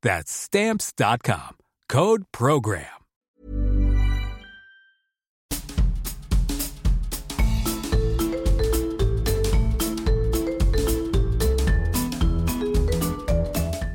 [0.00, 1.56] That's Stamps.com.
[1.88, 2.84] Code Program.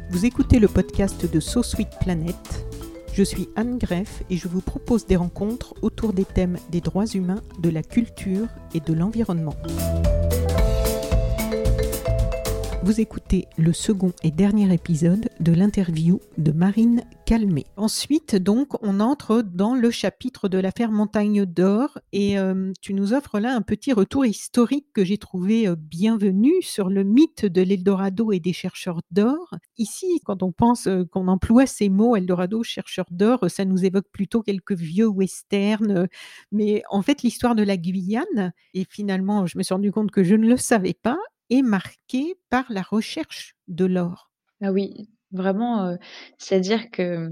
[0.09, 2.35] Vous écoutez le podcast de So Sweet Planet.
[3.13, 7.05] Je suis Anne Greff et je vous propose des rencontres autour des thèmes des droits
[7.05, 9.55] humains, de la culture et de l'environnement.
[12.83, 17.65] Vous écoutez le second et dernier épisode de l'interview de Marine Calmé.
[17.77, 23.13] Ensuite, donc, on entre dans le chapitre de l'affaire Montagne d'Or et euh, tu nous
[23.13, 27.61] offres là un petit retour historique que j'ai trouvé euh, bienvenu sur le mythe de
[27.61, 29.55] l'Eldorado et des chercheurs d'or.
[29.77, 34.09] Ici, quand on pense euh, qu'on emploie ces mots Eldorado, chercheurs d'or, ça nous évoque
[34.11, 36.09] plutôt quelques vieux westerns.
[36.51, 40.25] mais en fait, l'histoire de la Guyane, et finalement, je me suis rendu compte que
[40.25, 41.17] je ne le savais pas,
[41.49, 44.31] est marquée par la recherche de l'or.
[44.61, 45.97] Ah oui, vraiment,
[46.37, 47.29] c'est-à-dire que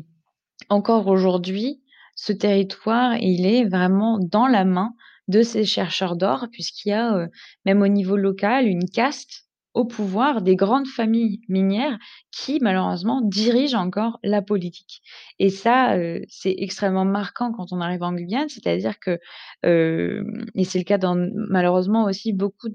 [0.70, 1.82] encore aujourd'hui,
[2.16, 4.94] ce territoire, il est vraiment dans la main
[5.28, 7.28] de ces chercheurs d'or puisqu'il y a,
[7.66, 11.98] même au niveau local, une caste au pouvoir des grandes familles minières
[12.32, 15.02] qui malheureusement dirigent encore la politique.
[15.40, 15.96] Et ça,
[16.28, 19.20] c'est extrêmement marquant quand on arrive en Guyane, c'est-à-dire que,
[19.64, 21.16] et c'est le cas dans
[21.50, 22.70] malheureusement aussi beaucoup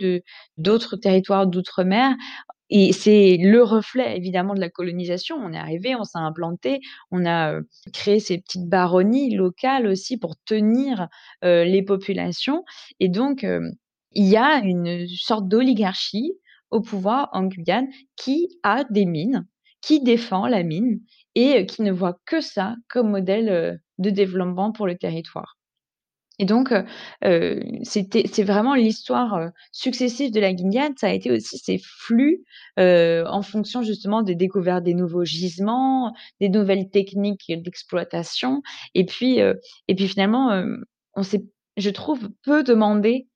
[0.57, 2.15] d'autres territoires d'outre-mer,
[2.69, 5.37] et c'est le reflet évidemment de la colonisation.
[5.37, 6.81] On est arrivé, on s'est implanté,
[7.13, 7.61] on a
[7.93, 11.09] créé ces petites baronnies locales aussi pour tenir
[11.43, 12.65] les populations.
[13.01, 13.47] Et donc,
[14.13, 16.33] il y a une sorte d'oligarchie
[16.71, 19.47] au pouvoir en Guyane qui a des mines,
[19.81, 21.01] qui défend la mine
[21.35, 25.57] et qui ne voit que ça comme modèle de développement pour le territoire.
[26.39, 26.75] Et donc,
[27.23, 30.93] c'est vraiment l'histoire successive de la Guyane.
[30.97, 32.45] Ça a été aussi ces flux
[32.77, 38.61] en fonction justement des découvertes des nouveaux gisements, des nouvelles techniques d'exploitation.
[38.95, 40.63] Et puis, et puis finalement,
[41.15, 41.47] on s'est,
[41.79, 43.29] je trouve, peu demandé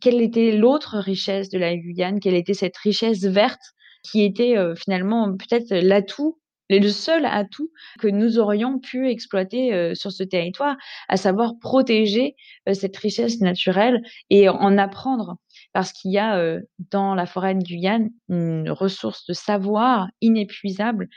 [0.00, 3.60] quelle était l'autre richesse de la Guyane, quelle était cette richesse verte
[4.02, 6.38] qui était finalement peut-être l'atout
[6.70, 10.76] le seul atout que nous aurions pu exploiter sur ce territoire,
[11.08, 12.36] à savoir protéger
[12.72, 15.36] cette richesse naturelle et en apprendre
[15.72, 16.58] parce qu'il y a
[16.90, 21.08] dans la forêt de Guyane une ressource de savoir inépuisable,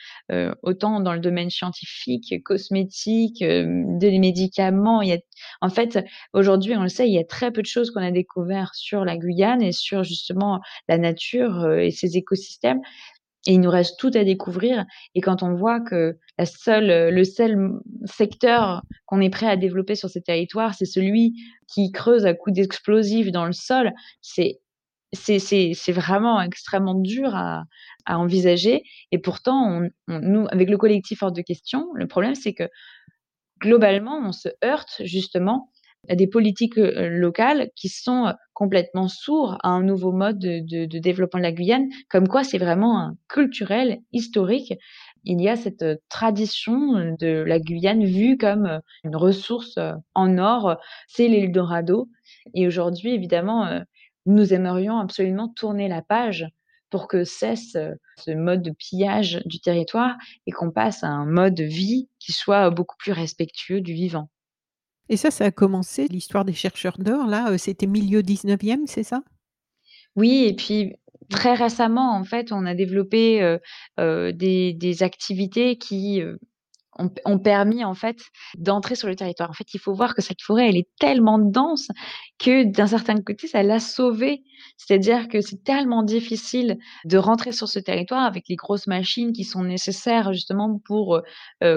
[0.62, 5.02] autant dans le domaine scientifique, cosmétique, des médicaments.
[5.02, 5.20] Il y
[5.62, 6.00] en fait,
[6.34, 9.06] aujourd'hui, on le sait, il y a très peu de choses qu'on a découvert sur
[9.06, 12.82] la Guyane et sur justement la nature et ses écosystèmes.
[13.48, 14.86] Et il nous reste tout à découvrir.
[15.16, 17.72] Et quand on voit que la seule, le seul
[18.06, 21.34] secteur qu'on est prêt à développer sur ces territoires, c'est celui
[21.68, 24.60] qui creuse à coups d'explosifs dans le sol, c'est
[25.90, 27.66] vraiment extrêmement dur à,
[28.06, 28.84] envisager.
[29.12, 32.68] Et pourtant, nous, avec le collectif hors de question, le problème, c'est que
[33.60, 35.72] globalement, on se heurte justement
[36.10, 41.44] à des politiques locales qui sont complètement sourds à un nouveau mode de, développement de
[41.44, 44.74] la Guyane, comme quoi c'est vraiment culturel, historique.
[45.24, 49.78] Il y a cette tradition de la Guyane vue comme une ressource
[50.16, 52.10] en or, c'est l'Eldorado.
[52.56, 53.82] Et aujourd'hui, évidemment,
[54.26, 56.48] nous aimerions absolument tourner la page
[56.90, 57.78] pour que cesse
[58.18, 62.34] ce mode de pillage du territoire et qu'on passe à un mode de vie qui
[62.34, 64.30] soit beaucoup plus respectueux du vivant.
[65.12, 69.22] Et ça, ça a commencé, l'histoire des chercheurs d'or, là, c'était milieu 19e, c'est ça?
[70.16, 70.96] Oui, et puis
[71.30, 73.58] très récemment, en fait, on a développé
[73.98, 76.24] des, des, activités qui
[76.98, 78.18] ont, permis en fait
[78.58, 79.50] d'entrer sur le territoire.
[79.50, 81.88] En fait, il faut voir que cette forêt, elle est tellement dense
[82.38, 84.44] que d'un certain côté, ça l'a sauvée.
[84.78, 89.44] C'est-à-dire que c'est tellement difficile de rentrer sur ce territoire avec les grosses machines qui
[89.44, 91.22] sont nécessaires justement pour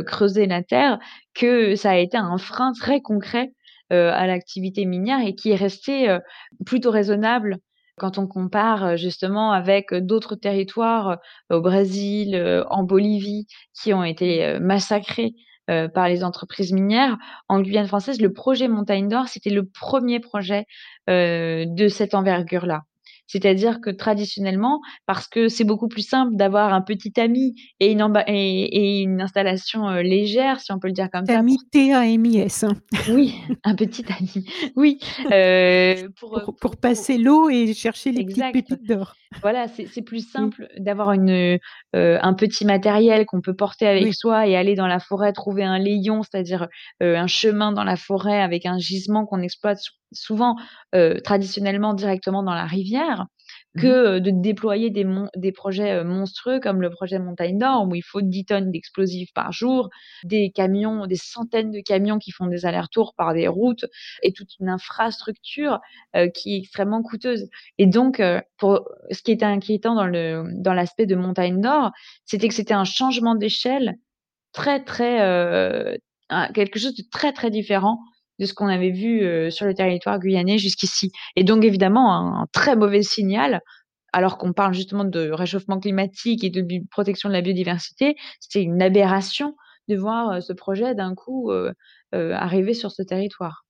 [0.07, 0.99] creuser la terre
[1.35, 3.53] que ça a été un frein très concret
[3.91, 6.19] à l'activité minière et qui est resté
[6.65, 7.59] plutôt raisonnable
[7.97, 11.19] quand on compare justement avec d'autres territoires
[11.51, 15.35] au Brésil, en Bolivie, qui ont été massacrés
[15.67, 17.17] par les entreprises minières.
[17.49, 20.67] En Guyane française, le projet Montagne d'Or, c'était le premier projet
[21.09, 22.83] de cette envergure-là.
[23.27, 28.13] C'est-à-dire que traditionnellement, parce que c'est beaucoup plus simple d'avoir un petit ami et une,
[28.27, 31.39] et, une installation légère, si on peut le dire comme ça.
[31.39, 32.65] Ami T-A-M-I-S.
[32.65, 32.75] Hein.
[33.11, 33.35] Oui,
[33.65, 34.47] un petit ami.
[34.77, 34.99] Oui.
[36.21, 39.15] pour, pour, passer l'eau et chercher les petites pépites d'or.
[39.43, 41.59] Voilà, c'est plus simple d'avoir une
[41.93, 45.79] un petit matériel qu'on peut porter avec soi et aller dans la forêt trouver un
[45.79, 46.69] layon, c'est-à-dire
[47.01, 49.79] un chemin dans la forêt avec un gisement qu'on exploite
[50.15, 50.57] souvent
[51.25, 53.27] traditionnellement directement dans la rivière
[53.75, 55.05] Mmh que de déployer des,
[55.37, 59.51] des projets monstrueux comme le projet Montagne d'Or, où il faut 10 tonnes d'explosifs par
[59.51, 59.91] jour,
[60.23, 63.85] des camions, des centaines de camions qui font des allers-retours par des routes
[64.23, 65.81] et toute une infrastructure
[66.35, 67.49] qui est extrêmement coûteuse.
[67.79, 68.23] Et donc,
[68.59, 71.91] pour, ce qui était inquiétant dans l'aspect de Montagne d'Or,
[72.25, 73.97] c'était que c'était un changement d'échelle
[74.53, 75.99] très très
[76.55, 77.99] quelque chose de très très différent
[78.39, 81.13] de ce qu'on avait vu sur le territoire guyanais jusqu'ici.
[81.37, 83.61] Et donc évidemment un, très mauvais signal,
[84.13, 88.83] alors qu'on parle justement de réchauffement climatique et de protection de la biodiversité, c'était une
[88.83, 89.55] aberration
[89.89, 91.51] de voir ce projet d'un coup
[92.13, 93.65] arriver sur ce territoire.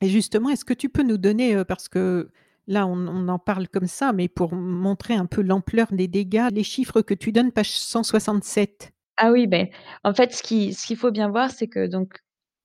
[0.00, 2.30] Et justement, est-ce que tu peux nous donner, parce que
[2.66, 6.48] là on, on, en parle comme ça, mais pour montrer un peu l'ampleur des dégâts,
[6.52, 8.92] les chiffres que tu donnes, page 167
[9.22, 9.68] ah oui, ben,
[10.02, 12.20] en fait, ce qu'il ce qu'il faut bien voir, c'est que donc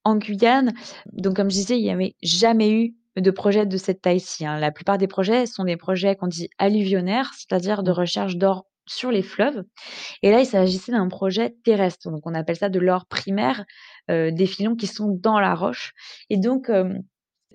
[0.06, 0.74] en Guyane,
[1.12, 4.60] donc comme je disais, il n'y avait jamais eu de projet de cette taille-ci, hein.
[4.60, 7.96] La plupart des projets sont des projets qu'on dit alluvionnaires, c'est-à-dire de mmh.
[7.96, 9.64] recherche d'or sur les fleuves.
[10.22, 13.66] Et là, il s'agissait d'un projet terrestre, donc on appelle ça de l'or primaire,
[14.12, 15.94] euh, des filons qui sont dans la roche.
[16.30, 16.70] Et donc,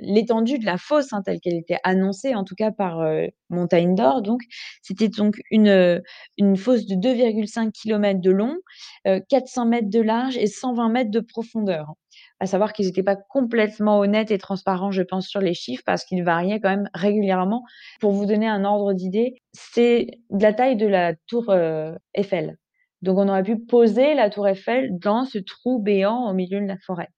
[0.00, 3.94] l'étendue de la fosse, hein, telle qu'elle était annoncée, en tout cas par euh, Montagne
[3.94, 4.42] d'Or, donc
[4.82, 6.02] c'était donc une,
[6.38, 8.56] une fosse de 2,5 km de long,
[9.04, 11.94] 400 euh, mètres de large et 120 mètres de profondeur
[12.40, 16.04] à savoir qu'ils n'étaient pas complètement honnêtes et transparents, je pense, sur les chiffres parce
[16.04, 17.64] qu'ils variaient quand même régulièrement.
[18.00, 22.56] Pour vous donner un ordre d'idée, c'est de la taille de la tour euh, Eiffel.
[23.02, 26.66] Donc on aurait pu poser la tour Eiffel dans ce trou béant au milieu de
[26.66, 27.08] la forêt.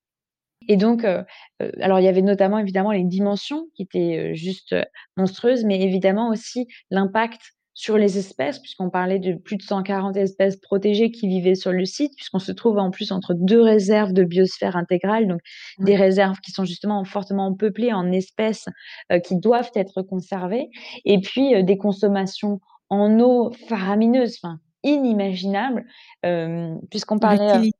[0.68, 1.22] Et donc, euh,
[1.60, 4.74] euh, alors il y avait notamment évidemment les dimensions qui étaient juste
[5.16, 7.40] monstrueuses, mais évidemment aussi l'impact
[7.74, 11.84] sur les espèces, puisqu'on parlait de plus de 140 espèces protégées qui vivaient sur le
[11.84, 15.40] site, puisqu'on se trouve en plus entre deux réserves de biosphère intégrale, donc
[15.78, 18.66] des réserves qui sont justement fortement peuplées en espèces
[19.10, 20.68] euh, qui doivent être conservées,
[21.04, 22.60] et puis euh, des consommations
[22.90, 25.86] en eau faramineuses, enfin inimaginables,
[26.26, 27.70] euh, puisqu'on parlait...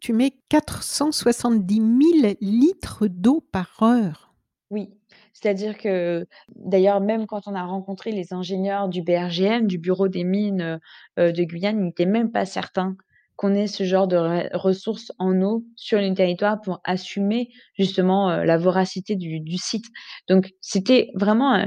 [0.00, 1.76] Tu mets 470
[2.22, 4.34] 000 litres d'eau par heure.
[4.70, 4.90] Oui,
[5.40, 6.26] c'est-à-dire que,
[6.56, 10.80] d'ailleurs, même quand on a rencontré les ingénieurs du BRGM, du Bureau des mines
[11.18, 12.96] euh, de Guyane, ils n'étaient même pas certains
[13.36, 18.44] qu'on ait ce genre de ressources en eau sur le territoire pour assumer justement euh,
[18.44, 19.86] la voracité du, site.
[20.26, 21.64] Donc, c'était vraiment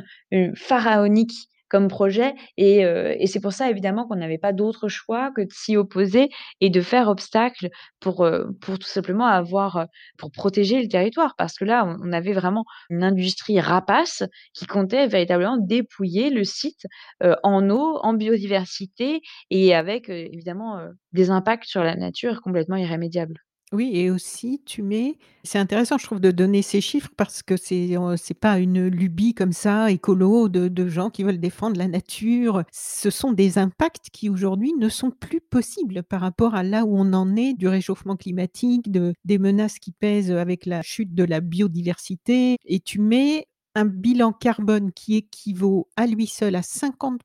[0.55, 1.31] pharaonique
[1.71, 2.35] comme projet.
[2.59, 6.29] Euh, et, c'est pour ça, évidemment, qu'on n'avait pas d'autre choix que de s'y opposer
[6.59, 7.69] et de faire obstacle
[8.01, 9.85] pour, euh, tout simplement avoir, euh,
[10.17, 11.35] pour protéger le territoire.
[11.37, 16.85] Parce que là, on, avait vraiment une industrie rapace qui comptait véritablement dépouiller le site
[17.21, 20.81] en eau, en biodiversité et avec, évidemment,
[21.13, 23.39] des impacts sur la nature complètement irrémédiables.
[23.73, 27.55] Oui et aussi tu mets c'est intéressant je trouve de donner ces chiffres parce que
[27.55, 31.87] c'est, c'est pas une lubie comme ça écolo de de gens qui veulent défendre la
[31.87, 32.63] nature.
[32.73, 36.97] Ce sont des impacts qui aujourd'hui ne sont plus possibles par rapport à là où
[36.97, 41.23] on en est du réchauffement climatique, de des menaces qui pèsent avec la chute de
[41.23, 47.21] la biodiversité et tu mets un bilan carbone qui équivaut à lui seul à 50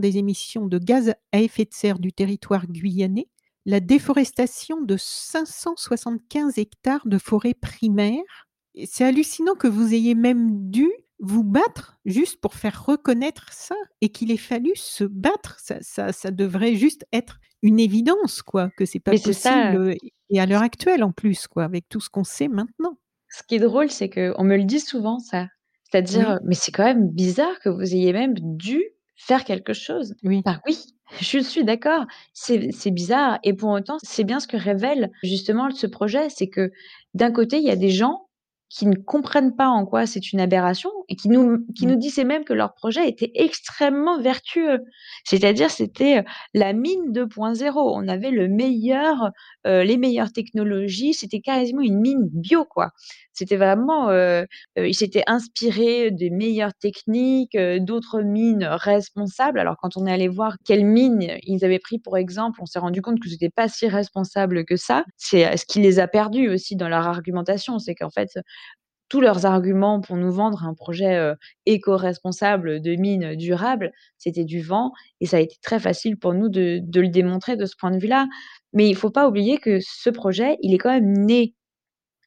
[0.00, 3.28] des émissions de gaz à effet de serre du territoire guyanais
[3.66, 8.22] la déforestation de 575 hectares de forêt primaire.
[8.84, 14.08] C'est hallucinant que vous ayez même dû vous battre juste pour faire reconnaître ça et
[14.08, 15.58] qu'il ait fallu se battre.
[15.60, 19.94] Ça, ça, devrait juste être une évidence, quoi, que c'est pas possible.
[20.30, 22.96] et à l'heure actuelle, en plus, quoi, avec tout ce qu'on sait maintenant.
[23.28, 25.48] Ce qui est drôle, c'est qu'on me le dit souvent, ça.
[25.84, 28.82] C'est-à-dire, mais c'est quand même bizarre que vous ayez même dû
[29.16, 30.14] faire quelque chose.
[30.22, 30.42] Oui.
[30.44, 30.78] Bah oui,
[31.18, 35.86] je suis d'accord, c'est bizarre et pour autant, c'est bien ce que révèle justement ce
[35.86, 36.70] projet, c'est que
[37.14, 38.28] d'un côté, il y a des gens
[38.70, 41.98] qui ne comprennent pas en quoi c'est une aberration et qui nous qui nous mmh.
[41.98, 44.78] disaient même que leur projet était extrêmement vertueux.
[45.24, 46.24] C'est-à-dire, c'était,
[46.54, 47.72] la mine 2.0.
[47.74, 49.32] On avait le meilleur,
[49.64, 52.90] les meilleures technologies, c'était quasiment une mine bio, quoi.
[53.32, 54.10] C'était vraiment,
[54.76, 59.58] ils s'étaient inspirés des meilleures techniques, d'autres mines responsables.
[59.58, 62.78] Alors quand on est allé voir quelles mines ils avaient pris pour exemple, on s'est
[62.78, 65.04] rendu compte que c'était pas si responsable que ça.
[65.16, 68.28] C'est, ce qui les a perdus aussi dans leur argumentation, c'est qu'en fait,
[69.10, 71.34] tous leurs arguments pour nous vendre un projet,
[71.66, 76.48] éco-responsable de mines durables, c'était du vent et ça a été très facile pour nous
[76.48, 78.26] de le démontrer de ce point de vue-là.
[78.72, 81.54] Mais il faut pas oublier que ce projet, il est quand même né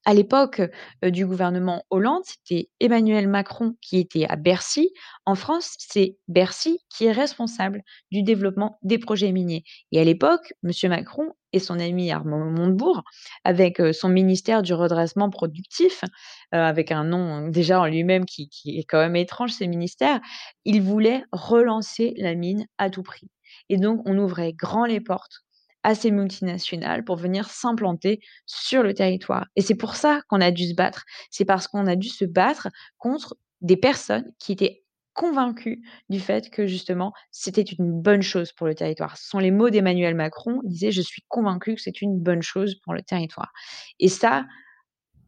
[0.06, 0.62] à l'époque,
[1.02, 4.92] du gouvernement Hollande, c'était Emmanuel Macron qui était à Bercy.
[5.26, 9.64] En France, c'est Bercy qui est responsable du développement des projets miniers
[9.94, 13.04] et à l'époque, monsieur Macron et son ami Armand Montebourg,
[13.44, 16.04] avec, son ministère du redressement productif,
[16.52, 20.20] avec un nom déjà en lui-même qui qui est quand même étrange, ces ministères,
[20.66, 23.30] ils voulaient relancer la mine à tout prix
[23.70, 25.44] et donc on ouvrait grand les portes
[25.84, 30.52] à ces multinationales pour venir s'implanter sur le territoire et c'est pour ça qu'on a
[30.52, 31.04] dû se battre.
[31.30, 34.83] C'est parce qu'on a dû se battre contre des personnes qui étaient
[35.14, 39.18] convaincues du fait que justement, c'était une bonne chose pour le territoire.
[39.18, 42.42] Ce sont les mots d'Emmanuel Macron, il disait: «Je suis convaincu que c'est une bonne
[42.42, 43.52] chose pour le territoire»
[44.00, 44.46] et ça,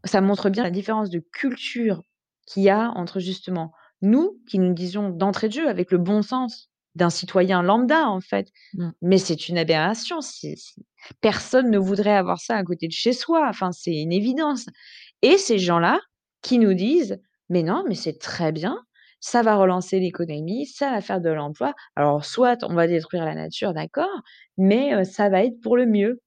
[0.06, 2.04] ça montre bien la différence de culture
[2.48, 6.22] qu'il y a entre justement nous, qui nous disions d'entrée de jeu avec le bon
[6.22, 8.90] sens d'un citoyen lambda en fait, Mmh.
[9.02, 10.20] mais c'est une aberration,
[11.22, 14.66] personne ne voudrait avoir ça à côté de chez soi, enfin, c'est une évidence
[15.22, 16.00] et ces gens-là
[16.42, 18.80] qui nous disent: «Mais non, mais c'est très bien,
[19.28, 21.74] ça va relancer l'économie, ça va faire de l'emploi.
[21.96, 24.22] Alors soit on va détruire la nature, d'accord,
[24.58, 26.22] mais ça va être pour le mieux».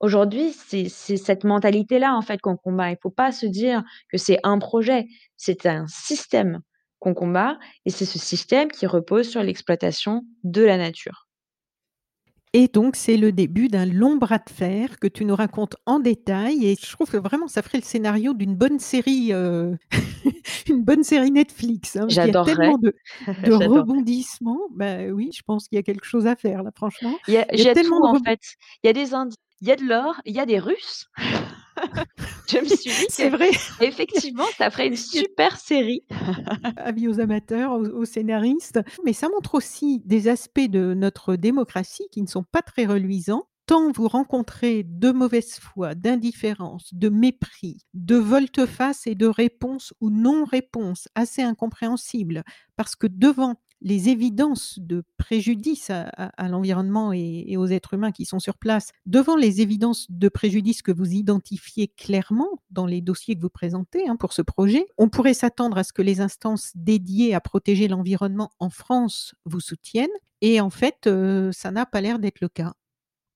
[0.00, 2.90] Aujourd'hui, c'est cette mentalité-là, en fait, qu'on combat.
[2.90, 6.60] Il faut pas se dire que c'est un projet, c'est un système
[6.98, 11.27] qu'on combat et c'est ce système qui repose sur l'exploitation de la nature.
[12.54, 15.98] Et donc c'est le début d'un long bras de fer que tu nous racontes en
[16.00, 19.76] détail et je trouve que vraiment ça ferait le scénario d'une bonne série, heu,
[20.68, 22.94] une bonne série Netflix, hein, qu'il y a tellement de
[23.52, 24.60] rebondissements.
[24.74, 27.20] Bah, oui, je pense qu'il y a quelque chose à faire là, franchement.
[27.26, 28.40] Il y a Il y il a y a tellement tout, de en fait.
[28.82, 31.06] Il y a des Indiens, il y a de l'or, il y a des Russes.
[32.48, 33.50] Je me suis dit C'est vrai.
[33.78, 36.02] qu'effectivement, ça ferait une super série.
[36.76, 42.08] Avis aux amateurs, aux aux scénaristes, mais ça montre aussi des aspects de notre démocratie
[42.10, 43.48] qui ne sont pas très reluisants.
[43.66, 50.08] Tant vous rencontrez de mauvaise foi, d'indifférence, de mépris, de volte-face et de réponses ou
[50.08, 52.44] non-réponses assez incompréhensibles
[52.76, 58.40] parce que devant les évidences de préjudice à l'environnement et aux êtres humains qui sont
[58.40, 63.40] sur place, devant les évidences de préjudice que vous identifiez clairement dans les dossiers que
[63.40, 67.34] vous présentez, hein, pour ce projet, on pourrait s'attendre à ce que les instances dédiées
[67.34, 70.08] à protéger l'environnement en France vous soutiennent
[70.40, 72.74] et en fait, heu, ça n'a pas l'air d'être le cas.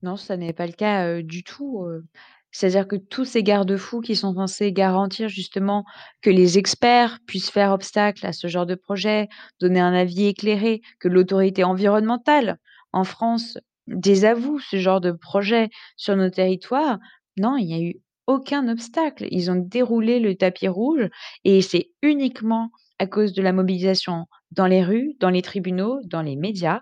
[0.02, 2.04] Non, ça n'est pas le cas, heu, du tout, heu,
[2.52, 5.84] c'est-à-dire que tous ces garde-fous qui sont censés garantir justement
[6.20, 9.28] que les experts puissent faire obstacle à ce genre de projet,
[9.60, 12.58] donner un avis éclairé, que l'autorité environnementale
[12.92, 16.98] en France désavoue ce genre de projet sur nos territoires.
[17.38, 17.94] Non, il y a eu
[18.26, 19.26] aucun obstacle.
[19.30, 21.08] Ils ont déroulé le tapis rouge
[21.44, 26.22] et c'est uniquement à cause de la mobilisation dans les rues, dans les tribunaux, dans
[26.22, 26.80] les médias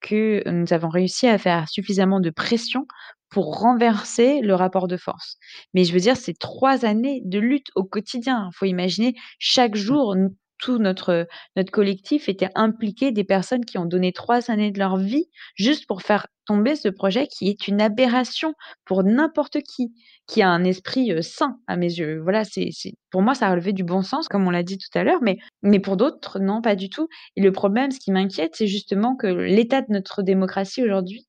[0.00, 2.86] que nous avons réussi à faire suffisamment de pression
[3.30, 5.36] pour renverser le rapport de force.
[5.74, 8.48] Mais je veux dire, c'est 3 années de lutte au quotidien.
[8.52, 9.76] Il faut imaginer chaque Mmh.
[9.76, 10.14] jour,
[10.58, 14.96] tout notre, notre collectif était impliqué des personnes qui ont donné 3 années de leur
[14.96, 18.54] vie juste pour faire tomber ce projet qui est une aberration
[18.84, 19.92] pour n'importe qui,
[20.26, 22.20] qui a un esprit, sain à mes yeux.
[22.20, 24.98] Voilà, c'est c'est pour moi, ça relevait du bon sens comme on l'a dit tout
[24.98, 28.10] à l'heure, mais mais pour d'autres, non, pas du tout et le problème, ce qui
[28.12, 31.27] m'inquiète, c'est justement que l'état de notre démocratie aujourd'hui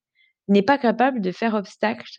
[0.50, 2.10] n'est pas capable de faire obstacle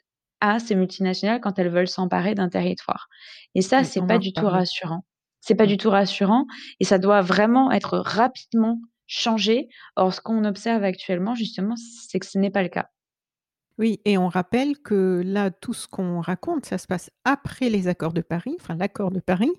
[0.41, 3.09] à ces multinationales quand elles veulent s'emparer d'un territoire
[3.55, 5.05] et ça, c'est pas du tout rassurant.
[5.41, 5.69] C'est pas Mmh.
[5.69, 6.47] du tout rassurant
[6.81, 9.69] et ça doit vraiment être rapidement changé.
[9.97, 12.91] Or, ce qu'on observe actuellement, justement, c'est que ce n'est pas le cas.
[13.79, 17.89] Oui et on rappelle que là, tout ce qu'on raconte, ça se passe après les
[17.89, 19.50] accords de Paris, enfin l'accord de Paris,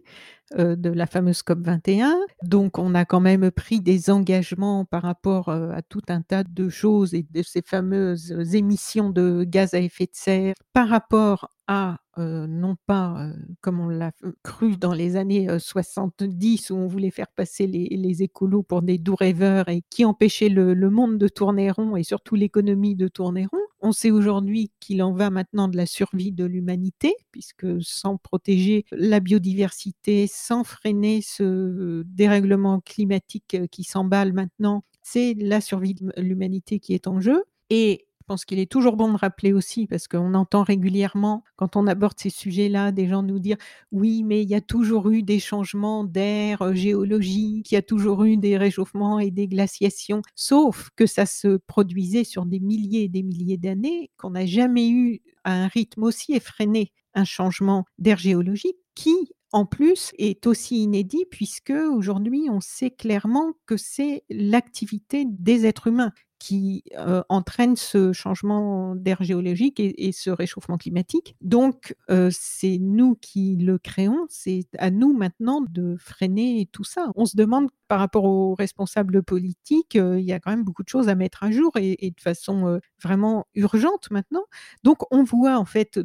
[0.59, 2.17] heu, de la fameuse COP 21.
[2.43, 6.43] Donc on a quand même pris des engagements par rapport, heu, à tout un tas
[6.43, 11.49] de choses et de ces fameuses émissions de gaz à effet de serre par rapport
[11.67, 13.29] à, heu, non pas,
[13.61, 14.11] comme on l'a
[14.43, 18.81] cru dans les années, heu, 70 où on voulait faire passer les les écolos pour
[18.81, 22.95] des doux rêveurs et qui empêchaient le le monde de tourner rond et surtout l'économie
[22.95, 23.59] de tourner rond.
[23.81, 28.85] On sait aujourd'hui qu'il en va maintenant de la survie de l'humanité puisque sans protéger
[28.91, 36.79] la biodiversité, sans freiner ce dérèglement climatique qui s'emballe maintenant, c'est la survie de l'humanité
[36.79, 40.07] qui est en jeu et Je pense qu'il est toujours bon de rappeler aussi, parce
[40.07, 43.57] qu'on entend régulièrement, quand on aborde ces sujets-là, des gens nous dire
[43.91, 47.81] oui, mais il y a toujours eu des changements d'air euh, géologiques, il y a
[47.81, 53.05] toujours eu des réchauffements et des glaciations, sauf que ça se produisait sur des milliers
[53.05, 57.85] et des milliers d'années, qu'on n'a jamais eu à un rythme aussi effréné un changement
[57.97, 59.15] d'air géologique qui
[59.53, 65.87] en plus, est aussi inédit puisque aujourd'hui, on sait clairement que c'est l'activité des êtres
[65.87, 66.83] humains qui
[67.29, 71.35] entraîne ce changement d'air géologique et, ce réchauffement climatique.
[71.41, 71.95] Donc,
[72.31, 77.11] c'est nous qui le créons, c'est à nous maintenant de freiner tout ça.
[77.15, 80.81] On se demande par rapport aux responsables politiques, euh, il y a quand même beaucoup
[80.81, 84.45] de choses à mettre à jour et, de façon vraiment urgente maintenant.
[84.83, 85.99] Donc, on voit en fait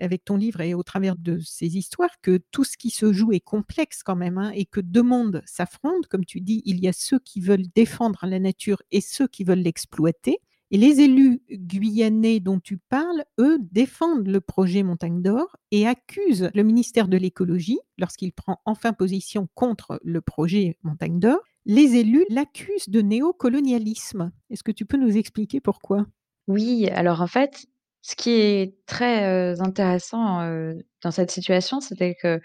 [0.00, 3.32] avec ton livre et au travers de ces histoires que tout ce qui se joue
[3.32, 6.06] est complexe quand même hein, et que deux mondes s'affrontent.
[6.10, 9.44] Comme tu dis, il y a ceux qui veulent défendre la nature et ceux qui
[9.44, 10.40] veulent l'exploiter.
[10.70, 16.50] Et les élus guyanais dont tu parles, eux, défendent le projet Montagne d'Or et accusent
[16.54, 22.26] le ministère de l'écologie, lorsqu'il prend enfin position contre le projet Montagne d'Or, les élus
[22.28, 24.32] l'accusent de néocolonialisme.
[24.50, 26.06] Est-ce que tu peux nous expliquer pourquoi?
[26.48, 27.66] Oui, alors en fait,
[28.02, 30.40] ce qui est très intéressant
[31.02, 32.40] dans cette situation, c'était que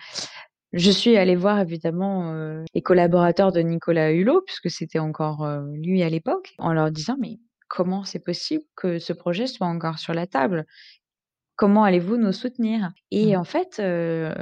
[0.71, 6.09] je suis allée voir évidemment les collaborateurs de Nicolas Hulot, puisque c'était encore lui à
[6.09, 10.27] l'époque, en leur disant mais comment c'est possible que ce projet soit encore sur la
[10.27, 10.65] table?
[11.55, 12.91] Comment allez-vous nous soutenir?
[13.11, 13.39] Et mmh.
[13.39, 14.33] en fait, euh,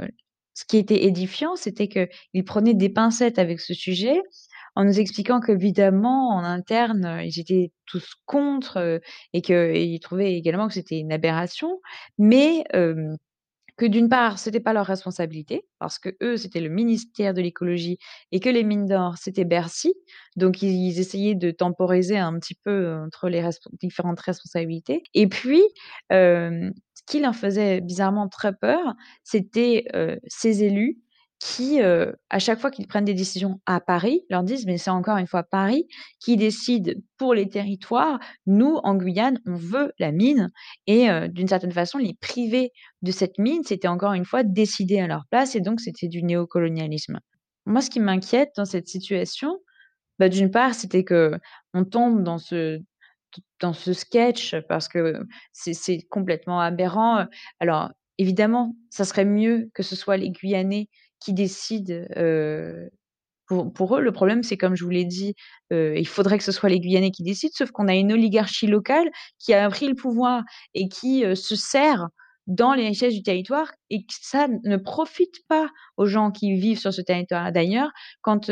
[0.54, 4.20] ce qui était édifiant, c'était qu'ils prenaient des pincettes avec ce sujet
[4.74, 9.00] en nous expliquant qu'évidemment, en interne, ils étaient tous contre
[9.32, 11.80] et qu'ils trouvaient également que c'était une aberration.
[12.16, 12.64] Mais
[13.78, 17.98] que d'une part, c'était pas leur responsabilité, parce que eux, c'était le ministère de l'écologie
[18.32, 19.94] et que les mines d'or, c'était Bercy.
[20.36, 23.42] Donc, ils, essayaient de temporiser un petit peu entre les
[23.80, 25.02] différentes responsabilités.
[25.14, 25.62] Et puis,
[26.10, 26.70] ce
[27.06, 29.86] qui leur faisait bizarrement très peur, c'était
[30.26, 30.98] ces élus
[31.38, 34.90] qui, euh, à chaque fois qu'ils prennent des décisions à Paris, leur disent, mais c'est
[34.90, 35.86] encore une fois Paris
[36.18, 38.18] qui décide pour les territoires.
[38.46, 40.50] Nous, en Guyane, on veut la mine.
[40.86, 42.72] Et euh, d'une certaine façon, les privés
[43.02, 45.54] de cette mine, c'était encore une fois décidé à leur place.
[45.54, 47.20] Et donc, c'était du néocolonialisme.
[47.66, 49.58] Moi, ce qui m'inquiète dans cette situation,
[50.18, 51.32] bah, d'une part, c'était que
[51.74, 52.80] on tombe dans ce
[53.60, 55.20] dans ce sketch parce que
[55.52, 57.26] c'est complètement aberrant.
[57.60, 60.88] Alors, évidemment, ça serait mieux que ce soit les Guyanais
[61.20, 62.04] qui décident,
[63.46, 65.34] pour pour eux, le problème, c'est comme je vous l'ai dit,
[65.70, 69.08] il faudrait que ce soit les Guyanais qui décident, sauf qu'on a une oligarchie locale
[69.38, 70.42] qui a pris le pouvoir
[70.74, 72.08] et qui, se sert
[72.46, 76.78] dans les richesses du territoire et que ça ne profite pas aux gens qui vivent
[76.78, 77.52] sur ce territoire.
[77.52, 77.90] D'ailleurs,
[78.22, 78.50] quand,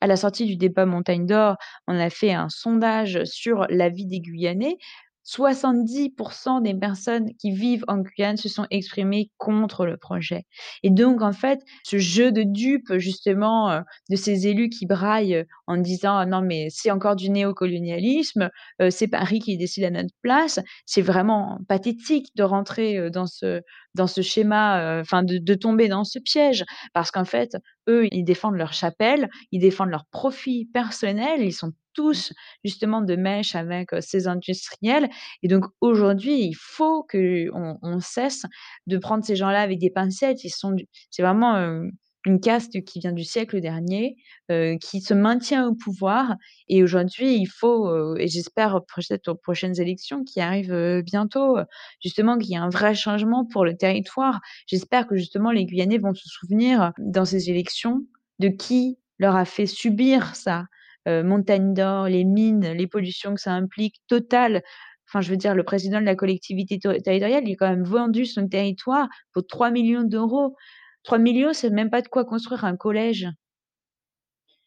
[0.00, 4.06] à la sortie du débat Montagne d'Or, on a fait un sondage sur la vie
[4.06, 4.76] des Guyanais,
[5.30, 10.44] 70% des personnes qui vivent en Guyane se sont exprimées contre le projet
[10.82, 15.36] et donc en fait, ce jeu de dupes justement, heu, de ces élus qui braillent,
[15.36, 18.50] heu, en disant: «Ah non mais c'est encore du néocolonialisme,
[18.82, 20.58] heu, c'est Paris qui décide à notre place».
[20.86, 23.60] C'est vraiment pathétique de rentrer, dans ce
[23.94, 26.64] dans ce schéma, enfin de de tomber dans ce piège
[26.94, 27.56] parce qu'en fait,
[27.88, 32.32] eux, ils défendent leur chapelle, ils défendent leur profit personnel, ils sont tous
[32.64, 35.08] justement de mèche avec ces industriels.
[35.42, 38.44] Et donc aujourd'hui, il faut qu'on on cesse
[38.86, 40.44] de prendre ces gens-là avec des pincettes.
[40.44, 40.76] Ils sont,
[41.10, 41.56] c'est vraiment
[42.26, 44.16] une caste qui vient du siècle dernier,
[44.80, 46.36] qui se maintient au pouvoir.
[46.68, 51.56] Et aujourd'hui, il faut, et j'espère peut-être aux prochaines élections qui arrivent bientôt,
[52.02, 54.40] justement qu'il y ait un vrai changement pour le territoire.
[54.66, 58.02] J'espère que justement les Guyanais vont se souvenir dans ces élections
[58.38, 60.64] de qui leur a fait subir ça,
[61.08, 64.62] euh, montagne d'or, les mines, les pollutions que ça implique, total.
[65.08, 68.26] Enfin, je veux dire, le président de la collectivité territoriale, il a quand même vendu
[68.26, 70.54] son territoire pour 3 millions d'euros.
[71.04, 73.26] 3 millions, c'est même pas de quoi construire un collège.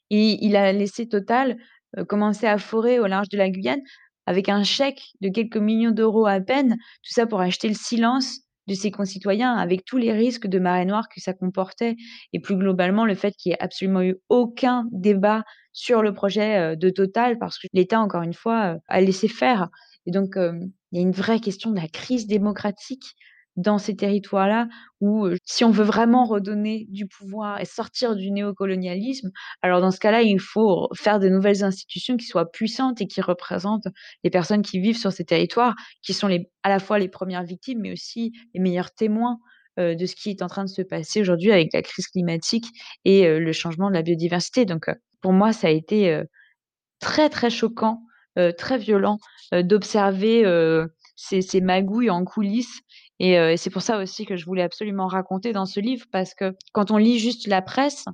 [0.09, 1.57] Et il a laissé Total
[1.97, 3.81] euh, commencer à forer au large de la Guyane
[4.25, 8.42] avec un chèque de quelques millions d'euros à peine, tout ça pour acheter le silence
[8.67, 11.95] de ses concitoyens, avec tous les risques de marée noire que ça comportait,
[12.31, 16.75] et plus globalement le fait qu'il n'y ait absolument eu aucun débat sur le projet
[16.75, 19.69] de Total, parce que l'État, encore une fois, a laissé faire.
[20.05, 23.15] Et donc, il y a une vraie question de la crise démocratique
[23.55, 24.67] dans ces territoires-là,
[24.99, 29.29] où si on veut vraiment redonner du pouvoir et sortir du néocolonialisme,
[29.61, 33.21] alors dans ce cas-là, il faut faire de nouvelles institutions qui soient puissantes et qui
[33.21, 33.87] représentent
[34.23, 36.29] les personnes qui vivent sur ces territoires, qui sont
[36.63, 39.37] à la fois les premières victimes, mais aussi les meilleurs témoins
[39.77, 42.65] de ce qui est en train de se passer aujourd'hui avec la crise climatique
[43.05, 44.65] et le changement de la biodiversité.
[44.65, 44.89] Donc,
[45.21, 46.21] pour moi, ça a été
[46.99, 48.01] très, très choquant
[48.57, 49.19] très violent,
[49.51, 50.43] d'observer,
[51.15, 52.81] ces ces magouilles en coulisses
[53.19, 56.53] et c'est pour ça aussi que je voulais absolument raconter dans ce livre parce que
[56.73, 58.05] quand on lit juste la presse,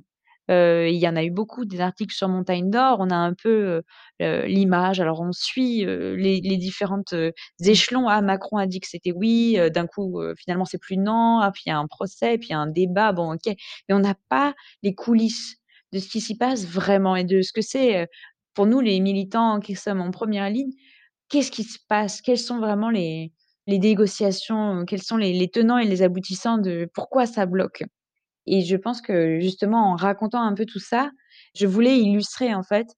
[0.48, 3.82] il y en a eu beaucoup des articles sur Montagne d'Or, on a un peu,
[4.20, 7.14] l'image, alors on suit, les les différentes,
[7.64, 8.08] échelons.
[8.08, 11.64] Ah Macron a dit que c'était oui, d'un coup, finalement c'est plus non, ah puis
[11.66, 13.46] il y a un procès, puis il y a un débat, bon OK.
[13.46, 15.56] Mais on n'a pas les coulisses
[15.92, 18.08] de ce qui s'y passe vraiment et de ce que c'est,
[18.54, 20.72] pour nous les militants qui sommes en première ligne,
[21.28, 22.20] qu'est-ce qui se passe?
[22.22, 23.32] Quelles sont vraiment les
[23.70, 24.84] les négociations?
[24.86, 27.84] Quels sont les tenants et les aboutissants de pourquoi ça bloque?
[28.46, 31.10] Et je pense que justement en racontant un peu tout ça,
[31.56, 32.88] je voulais illustrer en fait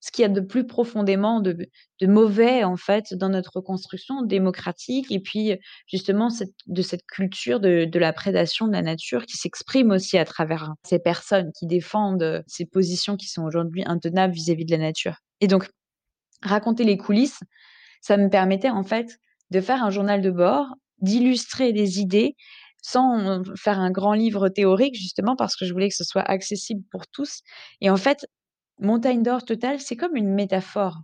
[0.00, 1.56] ce qu'il y a de plus profondément de
[2.00, 6.28] de mauvais en fait dans notre construction démocratique et puis, justement
[6.66, 10.72] de cette culture de de la prédation de la nature qui s'exprime aussi à travers
[10.84, 15.16] ces personnes qui défendent, heu, ces positions qui sont aujourd'hui intenables vis-à-vis de la nature.
[15.40, 15.68] Et donc
[16.42, 17.40] raconter les coulisses,
[18.02, 19.18] ça me permettait en fait
[19.50, 20.68] de faire un journal de bord,
[21.00, 22.36] d'illustrer des idées
[22.82, 26.82] sans faire un grand livre théorique justement parce que je voulais que ce soit accessible
[26.90, 27.40] pour tous.
[27.80, 28.26] Et en fait,
[28.80, 30.98] Montagne d'Or Total, c'est comme une métaphore.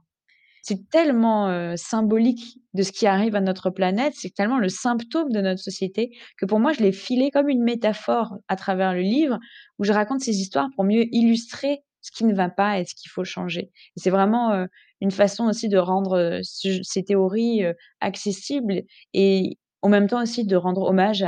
[0.63, 5.31] C'est tellement, heu, symbolique de ce qui arrive à notre planète, c'est tellement le symptôme
[5.31, 9.01] de notre société que pour moi je l'ai filé comme une métaphore à travers le
[9.01, 9.39] livre
[9.79, 12.95] où je raconte ces histoires pour mieux illustrer ce qui ne va pas et ce
[12.97, 13.71] qu'il faut changer.
[13.97, 14.67] C'est vraiment, heu,
[15.01, 17.65] une façon aussi de rendre, ces théories,
[18.01, 18.83] accessibles
[19.15, 21.25] et en même temps aussi de rendre hommage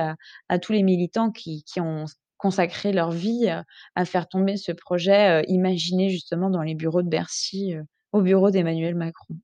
[0.48, 2.04] à tous les militants qui ont
[2.38, 3.48] consacré leur vie,
[3.94, 7.74] à faire tomber ce projet, imaginé justement dans les bureaux de Bercy,
[8.12, 9.35] au bureau d'Emmanuel Macron.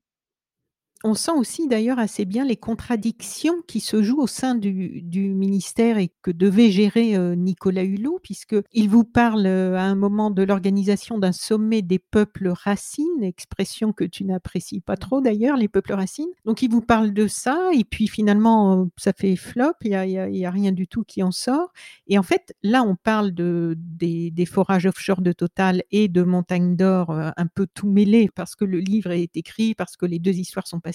[1.06, 5.02] On sent aussi d'ailleurs assez bien les contradictions qui se jouent au sein du
[5.34, 10.30] ministère et que devait gérer, heu, Nicolas Hulot puisqu'il vous parle, heu, à un moment
[10.30, 15.68] de l'organisation d'un sommet des peuples racines, expression que tu n'apprécies pas trop d'ailleurs, les
[15.68, 16.30] peuples racines.
[16.46, 20.46] Donc il vous parle de ça et puis finalement, heu, ça fait flop, il y
[20.46, 21.70] a rien du tout qui en sort.
[22.06, 26.22] Et en fait, là on parle de des des forages offshore de Total et de
[26.22, 30.18] Montagne d'Or, un peu tout mêlé parce que le livre est écrit, parce que les
[30.18, 30.93] 2 histoires sont passées.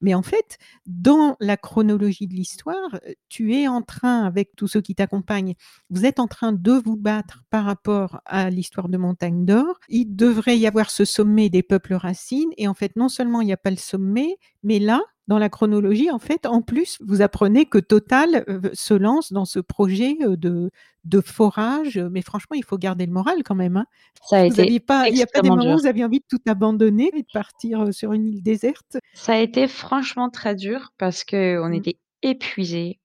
[0.00, 4.68] Mais en fait, dans la chronologie de l'histoire, heu, tu es en train avec tous
[4.68, 5.54] ceux qui t'accompagnent,
[5.90, 9.78] vous êtes en train de vous battre par rapport à l'histoire de Montagne d'Or.
[9.88, 13.48] Il devrait y avoir ce sommet des peuples racines et en fait, non seulement il
[13.48, 15.00] y a pas le sommet, mais là,
[15.30, 19.46] dans la chronologie, en fait, en plus, vous apprenez que Total, heu, se lance dans
[19.46, 20.70] ce projet, heu, de
[21.06, 23.86] de forage, mais franchement, il faut garder le moral quand même, hein.
[24.22, 26.20] Ça a Vous été pas il y a pas des moments où vous aviez envie
[26.20, 28.98] de tout abandonner et de partir, heu, sur une île déserte?
[29.12, 31.72] Ça a été franchement très dur parce qu'on Mmh.
[31.72, 33.00] était épuisés,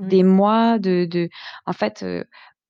[0.00, 1.28] des mois de de
[1.66, 2.04] en fait,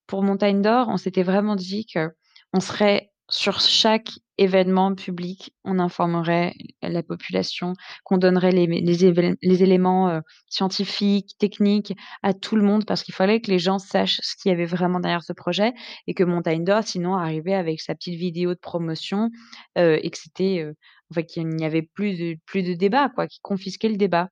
[0.06, 6.54] pour Montagne d'Or, on s'était vraiment dit qu'on serait sur chaque événement public, on informerait
[6.82, 7.72] la population,
[8.04, 13.50] qu'on donnerait les éléments, heu, scientifiques, techniques à tout le monde parce qu'il fallait que
[13.50, 15.72] les gens sachent ce qu'il y avait vraiment derrière ce projet
[16.06, 19.30] et que Montagne d'Or sinon arrivait avec sa petite vidéo de promotion,
[19.78, 20.74] heu, et que c'était, heu,
[21.10, 24.28] enfin qu'il n'y avait plus de plus de débat quoi, qu'il confisquait le débat.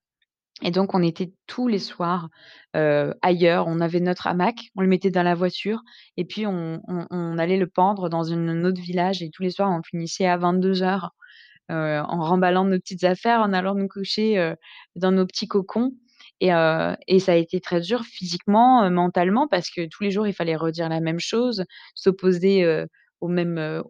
[0.64, 2.28] Et donc on était tous les soirs,
[2.74, 5.80] ailleurs, on avait notre hamac, on le mettait dans la voiture
[6.16, 6.80] et puis on
[7.38, 11.10] allait le pendre dans un autre village et tous les soirs on finissait à 22:00,
[11.70, 14.54] heu, en remballant nos petites affaires, en allant nous coucher,
[14.96, 15.92] dans nos petits cocons
[16.40, 20.56] et ça a été très dur physiquement, mentalement parce que tous les jours il fallait
[20.56, 22.84] redire la même chose, s'opposer,
[23.20, 23.86] au même,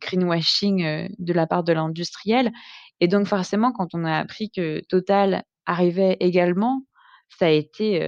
[0.00, 2.52] greenwashing, de la part de l'industriel.
[3.00, 6.82] Et donc forcément quand on a appris que Total arrivait également,
[7.38, 8.02] ça a été,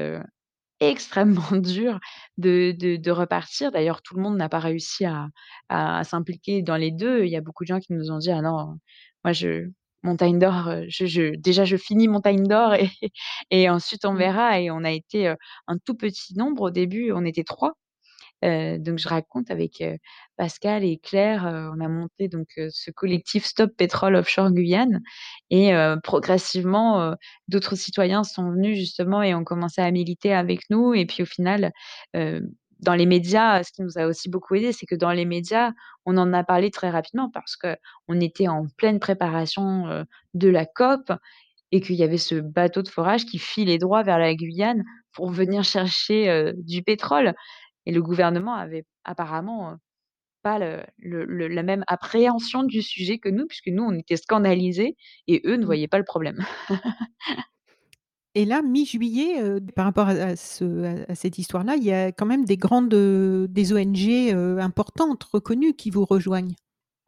[0.80, 2.00] extrêmement dur
[2.38, 3.72] de de de repartir.
[3.72, 5.28] D'ailleurs tout le monde n'a pas réussi à
[5.68, 7.24] à s'impliquer dans les 2.
[7.24, 8.76] Il y a beaucoup de gens qui nous ont dit: «Ah non,
[9.24, 9.68] moi je
[10.04, 12.90] Montagne d'Or, heu, je je déjà je finis Montagne d'Or et
[13.50, 14.18] et ensuite on Mmh.
[14.18, 15.28] verra» et on a été,
[15.68, 17.74] un tout petit nombre au début, on était 3.
[18.44, 19.96] Heu, donc je raconte avec, heu,
[20.36, 25.00] Pascal et Claire, heu, on a monté donc, ce collectif Stop Pétrole Offshore Guyane
[25.50, 27.14] et progressivement,
[27.48, 31.26] d'autres citoyens sont venus justement et ont commencé à militer avec nous et puis au
[31.26, 31.72] final,
[32.14, 35.72] dans les médias, ce qui nous a aussi beaucoup aidé, c'est que dans les médias,
[36.06, 41.12] on en a parlé très rapidement parce qu'on était en pleine préparation, de la COP
[41.72, 45.30] et qu'il y avait ce bateau de forage qui filait droit vers la Guyane pour
[45.30, 47.34] venir chercher, du pétrole.
[47.86, 49.76] Et le gouvernement avait apparemment,
[50.42, 54.16] pas le le le la même appréhension du sujet que nous, puisque nous on était
[54.18, 54.96] scandalisés
[55.28, 55.66] et eux ne Mmh.
[55.66, 56.38] voyaient pas le problème.
[58.34, 60.64] Et là, mi-juillet, par rapport à à ce
[61.06, 65.74] à à cette histoire-là, il y a quand même des grandes, des ONG, importantes, reconnues
[65.74, 66.54] qui vous rejoignent?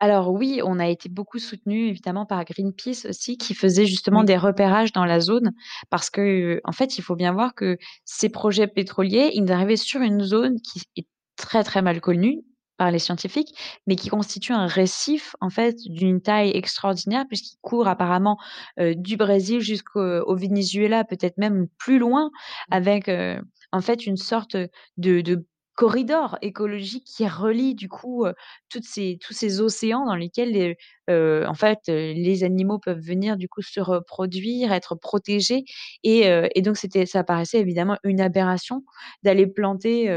[0.00, 4.24] Alors oui, on a été beaucoup soutenus évidemment par Greenpeace aussi, qui faisait justement Oui.
[4.24, 5.52] des repérages dans la zone.
[5.90, 10.00] Parce que, en fait, il faut bien voir que ces projets pétroliers, ils arrivaient sur
[10.02, 12.42] une zone qui est très, très mal connue
[12.76, 17.86] par les scientifiques, mais qui constitue un récif, en fait, d'une taille extraordinaire puisqu'il court
[17.86, 18.36] apparemment,
[18.80, 22.30] heu, du Brésil jusqu'au au Venezuela, peut-être même plus loin,
[22.72, 23.38] avec, heu,
[23.70, 24.56] en fait, une sorte
[24.96, 28.24] de de corridor écologique qui relie du coup,
[28.68, 30.76] toutes ces tous ces océans dans lesquels les,
[31.08, 35.64] en fait, les animaux peuvent venir du coup se reproduire, être protégés
[36.04, 36.22] et
[36.54, 38.84] et donc c'était ça paraissait évidemment une aberration
[39.22, 40.08] d'aller planter,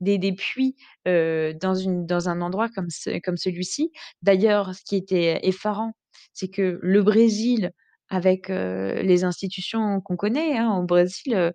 [0.00, 2.88] des des puits, dans une dans un endroit comme
[3.24, 3.92] comme celui-ci.
[4.22, 5.92] D'ailleurs, ce qui était effarant,
[6.32, 7.72] c'est que le Brésil,
[8.08, 11.52] avec, les institutions qu'on connaît, hein, au Brésil,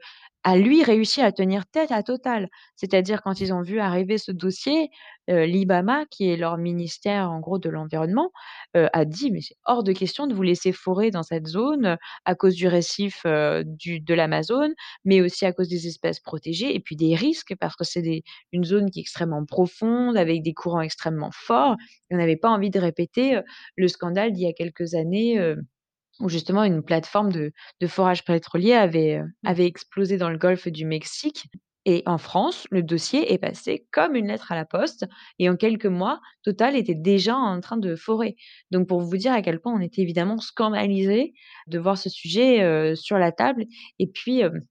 [0.48, 2.50] a lui réussi à tenir tête à Total.
[2.76, 4.90] C'est-à-dire quand ils ont vu arriver ce dossier,
[5.30, 8.32] heu, l'IBAMA, qui est leur ministère en gros de l'environnement,
[8.78, 11.86] heu, a dit: «Mais c'est hors de question de vous laisser forer dans cette zone,
[11.88, 14.74] heu, à cause du récif, de l'Amazone,
[15.06, 18.64] mais aussi à cause des espèces protégées et puis des risques parce que c'est une
[18.64, 21.76] zone qui est extrêmement profonde avec des courants extrêmement forts»
[22.12, 23.42] on n'avait pas envie de répéter,
[23.76, 25.38] le scandale d'il y a quelques années,
[26.20, 27.52] où justement une plateforme de
[27.82, 29.50] de forage pétrolier avait, heu, Mmh.
[29.50, 31.46] avait explosé dans le golfe du Mexique
[31.86, 35.06] et en France, le dossier est passé comme une lettre à la poste
[35.40, 38.36] et en quelques mois, Total était déjà en train de forer.
[38.72, 41.34] Donc pour vous dire à quel point on était évidemment scandalisés
[41.68, 43.66] de voir ce sujet, heu, sur la table
[44.00, 44.66] et puis, hem,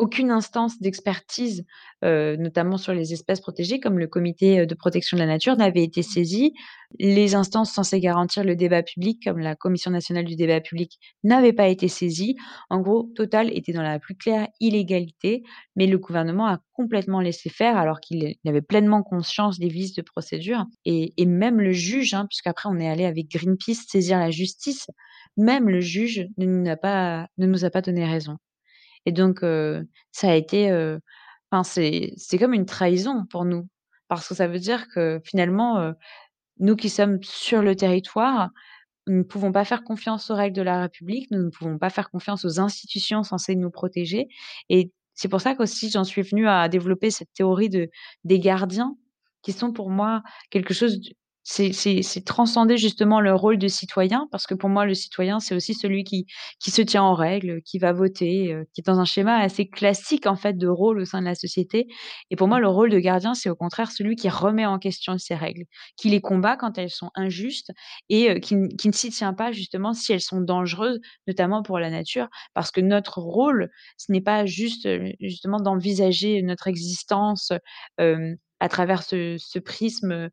[0.00, 1.64] aucune instance d'expertise,
[2.02, 6.02] notamment sur les espèces protégées comme le comité, de protection de la nature n'avait été
[6.02, 6.54] saisie.
[6.98, 11.52] Les instances censées garantir le débat public comme la Commission nationale du débat public n'avaient
[11.52, 12.36] pas été saisies.
[12.70, 15.42] En gros, Total était dans la plus claire illégalité,
[15.76, 20.02] mais le gouvernement a complètement laissé faire alors qu'il avait pleinement conscience des vices de
[20.02, 24.30] procédure et et même le juge, hein, puisqu'après on est allé avec Greenpeace saisir la
[24.30, 24.86] justice,
[25.36, 28.38] même le juge ne nous a pas ne nous a pas donné raison
[29.06, 29.40] et donc
[30.12, 30.70] ça a été,
[31.50, 33.68] enfin c'est c'est comme une trahison pour nous.
[34.08, 35.92] Parce que ça veut dire que finalement,
[36.58, 38.50] nous qui sommes sur le territoire,
[39.06, 41.90] nous ne pouvons pas faire confiance aux règles de la République, nous ne pouvons pas
[41.90, 44.28] faire confiance aux institutions censées nous protéger
[44.68, 47.90] et c'est pour ça qu'aussi j'en suis venue à développer cette théorie de
[48.24, 48.96] des gardiens
[49.42, 51.00] qui sont pour moi quelque chose
[51.42, 55.74] c'est transcender justement le rôle de citoyen parce que pour moi le citoyen, c'est aussi
[55.74, 56.26] celui qui
[56.60, 59.68] qui se tient en règle, qui va voter, heu, qui est dans un schéma assez
[59.68, 61.86] classique en fait de rôle au sein de la société
[62.30, 65.16] et pour moi le rôle de gardien, c'est au contraire celui qui remet en question
[65.18, 65.64] ces règles,
[65.96, 67.72] qui les combat quand elles sont injustes
[68.08, 71.78] et heu, qui qui ne s'y tient pas justement si elles sont dangereuses, notamment pour
[71.78, 72.28] la nature.
[72.54, 77.52] Parce que notre rôle, ce n'est pas juste, heu, justement d'envisager notre existence,
[78.60, 80.28] à travers ce ce prisme,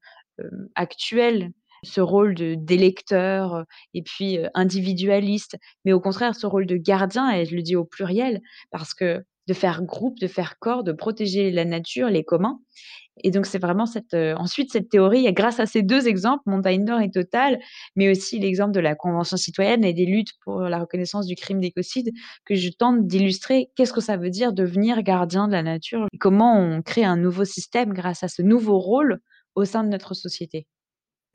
[0.76, 1.52] actuel,
[1.84, 7.56] ce rôle d'électeur, et puis, individualiste, mais au contraire ce rôle de gardien et je
[7.56, 11.64] le dis au pluriel parce que de faire groupe, de faire corps, de protéger la
[11.64, 12.60] nature, les communs
[13.24, 17.02] et donc c'est vraiment cette, ensuite cette théorie grâce à ces 2 exemples, Montagne d'or
[17.02, 17.60] et Total,
[17.96, 21.60] mais aussi l'exemple de la convention citoyenne et des luttes pour la reconnaissance du crime
[21.60, 22.12] d'écocide,
[22.46, 23.70] que je tente d'illustrer.
[23.76, 26.08] Qu'est-ce que ça veut dire devenir gardien de la nature?
[26.14, 29.20] Et comment on crée un nouveau système grâce à ce nouveau rôle
[29.58, 30.68] au sein de notre société.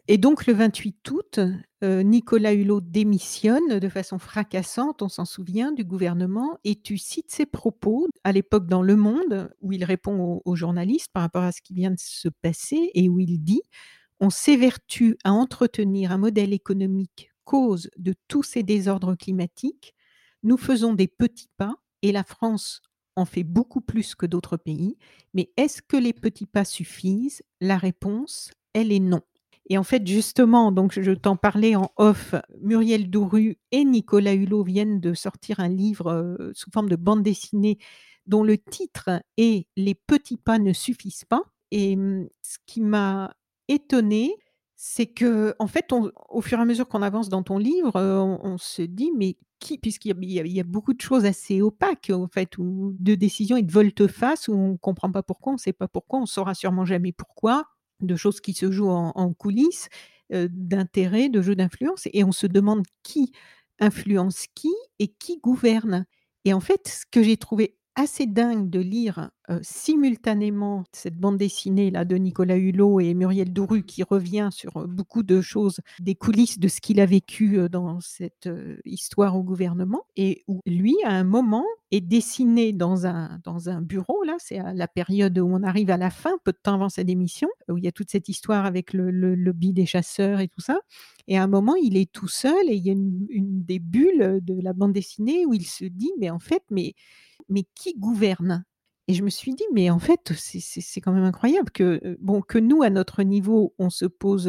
[0.09, 1.41] Et donc le 28 août,
[1.85, 7.31] heu, Nicolas Hulot démissionne de façon fracassante, on s'en souvient, du gouvernement et tu cites
[7.31, 11.53] ses propos à l'époque dans Le Monde où il répond aux journalistes par rapport à
[11.53, 13.63] ce qui vient de se passer et où il dit:
[14.21, 19.95] «On s'évertue à entretenir un modèle économique cause de tous ces désordres climatiques.
[20.43, 22.83] Nous faisons des petits pas et la France
[23.17, 24.97] en fait beaucoup plus que d'autres pays.
[25.35, 27.43] Mais est-ce que les petits pas suffisent?
[27.61, 29.21] La réponse, elle est non».
[29.71, 34.65] Et en fait, justement, donc je t'en parlais en off, Muriel Dourru et Nicolas Hulot
[34.65, 37.79] viennent de sortir un livre, heu, sous forme de bande dessinée
[38.27, 43.35] dont le titre est «Les petits pas ne suffisent pas» et mmh, ce qui m'a
[43.69, 44.35] étonnée,
[44.85, 48.19] c'est qu'en fait, on au fur et à mesure qu'on avance dans ton livre, heu,
[48.19, 52.27] on se dit: «Mais qui» puisqu'il y y a beaucoup de choses assez opaques, en
[52.27, 55.87] fait, ou de décisions et de volte-face où on comprend pas pourquoi, on sait pas
[55.89, 57.67] pourquoi, on saura sûrement jamais pourquoi,
[58.01, 59.89] de choses qui se jouent en en coulisses,
[60.33, 63.31] heu, d'intérêts, de jeux d'influence et on se demande qui
[63.81, 66.07] influence qui et qui gouverne?
[66.45, 72.07] Et en fait, ce que j'ai trouvé assez dingue de lire, simultanément cette bande dessinée-là
[72.07, 76.69] de Nicolas Hulot et Muriel Dourue qui revient sur, beaucoup de choses, des coulisses de
[76.69, 78.49] ce qu'il a vécu, dans cette,
[78.87, 83.83] histoire au gouvernement et où lui, à un moment, est dessiné dans un dans un
[83.83, 86.89] bureau là, c'est la période où on arrive à la fin, peu de temps avant
[86.89, 90.41] sa démission, où il y a toute cette histoire avec le le lobby des chasseurs
[90.41, 90.81] et tout ça
[91.29, 94.41] et à un moment, il est tout seul et il y a une des bulles,
[94.43, 96.95] de la bande dessinée où il se dit: «Mais en fait, mais
[97.53, 98.65] mais qui gouverne?»
[99.09, 102.59] et je me suis dit: «Mais en fait, c'est quand même incroyable que, bon, que
[102.59, 104.49] nous, à notre niveau, on se pose,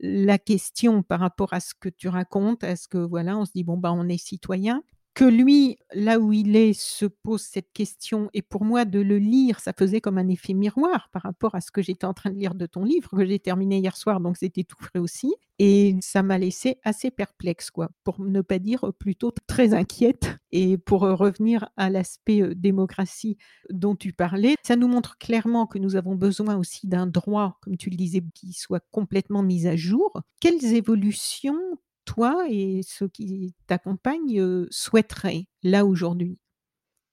[0.00, 3.52] la question par rapport à ce que tu racontes, à ce que voilà, on se
[3.54, 4.82] dit: "Bon, bah, on est citoyen",
[5.20, 9.18] que lui, là où il est, se pose cette question et pour moi de le
[9.18, 12.30] lire, ça faisait comme un effet miroir par rapport à ce que j'étais en train
[12.30, 15.30] de lire de ton livre, que j'ai terminé hier soir, donc c'était tout frais aussi
[15.58, 20.78] et ça m'a laissé assez perplexe quoi, pour ne pas dire, plutôt très inquiète et
[20.78, 23.36] pour, heu, revenir à l'aspect, heu, démocratie
[23.68, 27.76] dont tu parlais, ça nous montre clairement que nous avons besoin aussi d'un droit, comme
[27.76, 30.22] tu le disais, qui soit complètement mis à jour.
[30.40, 31.60] Quelles évolutions
[32.10, 36.38] toi et ceux qui t'accompagnent, souhaiteraient, là, aujourd'hui?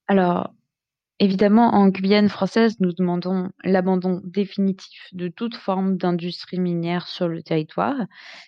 [0.08, 0.54] Alors,
[1.20, 7.44] évidemment, en Guyane française, nous demandons l'abandon définitif de toute forme d'industrie minière sur le
[7.44, 7.96] territoire.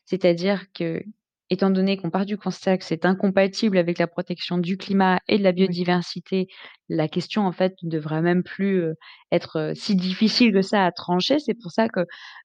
[0.06, 1.04] C'est-à-dire que,
[1.50, 5.38] étant donné qu'on part du constat que c'est incompatible avec la protection du climat et
[5.38, 5.76] de la Oui.
[5.78, 6.48] biodiversité,
[6.90, 8.84] la question, en fait, ne devrait même plus,
[9.32, 11.40] être, si difficile que ça à trancher.
[11.40, 12.02] C'est pour ça que,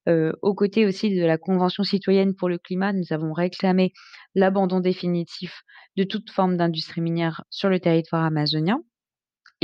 [0.09, 3.93] heu, aux côtés aussi de la Convention citoyenne pour le climat, nous avons réclamé
[4.35, 5.63] l'abandon définitif
[5.97, 8.81] de toute forme d'industrie minière sur le territoire amazonien.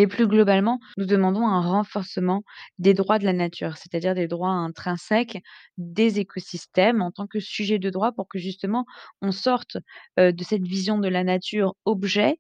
[0.01, 2.43] Et plus globalement, nous demandons un renforcement
[2.79, 5.39] des droits de la nature, c'est-à-dire des droits intrinsèques
[5.79, 8.87] des écosystèmes en tant que sujet de droit pour que justement
[9.23, 9.77] on sorte,
[10.19, 12.39] heu, de cette vision de la nature objet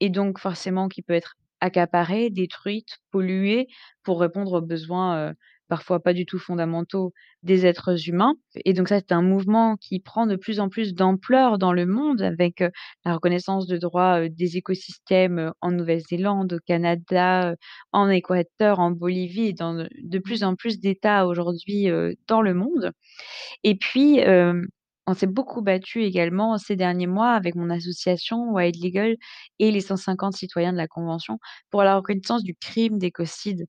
[0.00, 3.68] et donc forcément qui peut être accaparée, détruite, polluée
[4.04, 5.34] pour répondre aux besoins, heu,
[5.68, 10.00] parfois pas du tout fondamentaux des êtres humains et donc ça, c'est un mouvement qui
[10.00, 12.62] prend de plus en plus d'ampleur dans le monde avec,
[13.04, 17.54] la reconnaissance de droits, des écosystèmes, en Nouvelle-Zélande, au Canada,
[17.92, 21.88] en Équateur, en Bolivie dans de plus en plus d'États aujourd'hui,
[22.26, 22.92] dans le monde.
[23.64, 24.20] Et puis,
[25.06, 29.16] on s'est beaucoup battus également ces derniers mois avec mon association Wild Legal
[29.58, 31.38] et les 150 citoyens de la convention
[31.70, 33.66] pour la reconnaissance du crime d'écocide.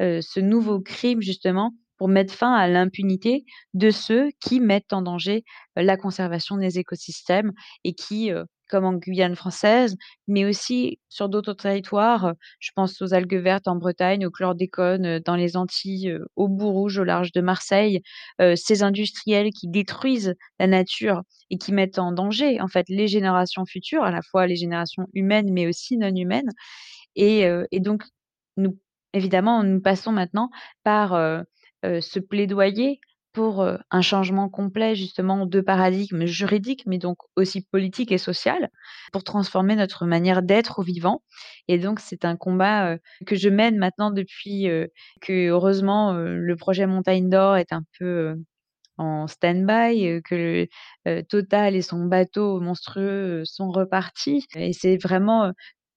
[0.00, 5.02] Heu, ce nouveau crime justement pour mettre fin à l'impunité de ceux qui mettent en
[5.02, 5.44] danger,
[5.78, 7.52] heu, la conservation des écosystèmes
[7.84, 13.12] et qui, heu, comme en Guyane française, mais aussi sur d'autres territoires, je pense aux
[13.12, 17.42] algues vertes en Bretagne, au chlordécone, dans les Antilles, au bout rouge au large de
[17.42, 18.00] Marseille,
[18.56, 23.66] ces industriels qui détruisent la nature et qui mettent en danger, en fait, les générations
[23.66, 26.48] futures, à la fois les générations humaines, mais aussi non humaines.
[27.16, 27.46] Et
[27.80, 28.04] donc
[28.56, 28.78] nous
[29.12, 30.50] évidemment, nous passons maintenant
[30.84, 31.12] par,
[31.84, 33.00] ce plaidoyer
[33.32, 38.70] pour, un changement complet justement de paradigme juridique, mais donc aussi politique et social,
[39.12, 41.22] pour transformer notre manière d'être au vivant.
[41.68, 44.68] Et donc c'est un combat, que je mène maintenant depuis,
[45.22, 48.36] que heureusement, heu, le projet Montagne d'or est un peu,
[48.98, 50.68] en stand-by, que,
[51.28, 54.46] Total et son bateau monstrueux, sont repartis.
[54.54, 55.52] Et c'est vraiment,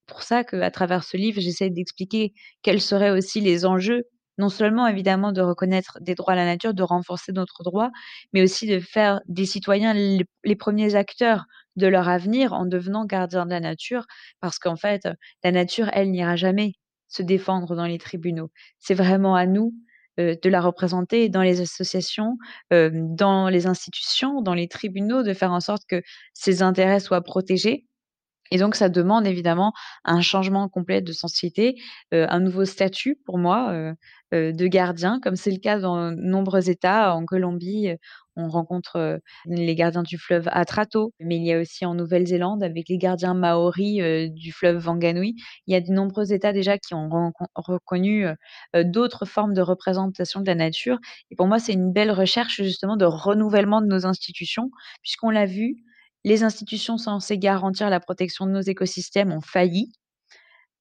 [0.08, 4.04] pour ça qu'à travers ce livre, j'essaie d'expliquer quels seraient aussi les enjeux.
[4.38, 7.90] Non seulement évidemment de reconnaître des droits à la nature, de renforcer notre droit,
[8.34, 11.46] mais aussi de faire des citoyens les 1ers acteurs
[11.78, 14.06] de leur avenir en devenant gardiens de la nature.
[14.42, 15.08] Parce qu'en fait,
[15.44, 16.74] la nature, elle n'ira jamais
[17.08, 18.50] se défendre dans les tribunaux.
[18.80, 19.74] C'est vraiment à nous,
[20.20, 22.38] heu, de la représenter dans les associations,
[22.72, 26.02] hem, dans les institutions, dans les tribunaux, de faire en sorte que
[26.34, 27.86] ses intérêts soient protégés
[28.52, 31.12] et donc ça demande évidemment un changement complet de
[32.14, 33.94] heu, un nouveau statut pour moi,
[34.32, 37.16] de gardien comme c'est le cas dans nombreux États.
[37.16, 37.90] En Colombie,
[38.36, 42.90] on rencontre, les gardiens du fleuve Atrato, mais il y a aussi en Nouvelle-Zélande avec
[42.90, 45.36] les gardiens Maoris, du fleuve Wanganui.
[45.68, 48.26] Il y a de nombreux États déjà qui ont reconnu,
[48.84, 50.98] d'autres formes de représentation de la nature
[51.32, 54.70] et pour moi, c'est une belle recherche justement de renouvellement de nos institutions
[55.02, 55.78] puisqu'on l'a vu,
[56.26, 59.94] les institutions censées garantir la protection de nos écosystèmes ont failli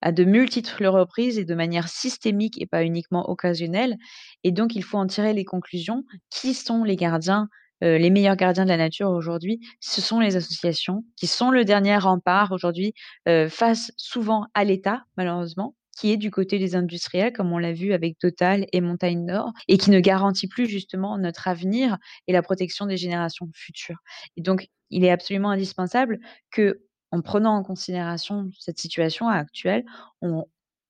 [0.02, 3.96] à de multiples reprises et de manière systémique et pas uniquement occasionnelle
[4.44, 6.04] et donc il faut en tirer les conclusions.
[6.30, 7.48] Qui sont les gardiens,
[7.82, 9.60] heu, les meilleurs gardiens de la nature aujourd'hui?
[9.80, 12.92] Ce sont les associations qui sont le dernier rempart aujourd'hui,
[13.28, 17.72] heu, face souvent à l'État, malheureusement, qui est du côté des industriels comme on l'a
[17.72, 22.32] vu avec Total et Montagne d'or et qui ne garantit plus justement notre avenir et
[22.32, 23.98] la protection des générations futures
[24.36, 26.18] et donc il est absolument indispensable
[26.54, 29.84] qu'en prenant en considération cette situation actuelle,
[30.22, 30.44] on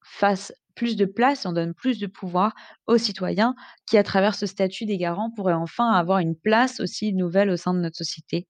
[0.05, 2.53] fasse plus de place, on donne plus de pouvoir
[2.87, 3.55] aux citoyens
[3.87, 7.57] qui, à travers ce statut des garants, pourraient enfin avoir une place aussi nouvelle au
[7.57, 8.49] sein de notre société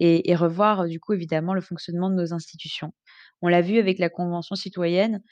[0.00, 2.92] et et revoir, du coup, évidemment, le fonctionnement de nos institutions.
[3.42, 5.22] On l'a vu avec la Convention citoyenne,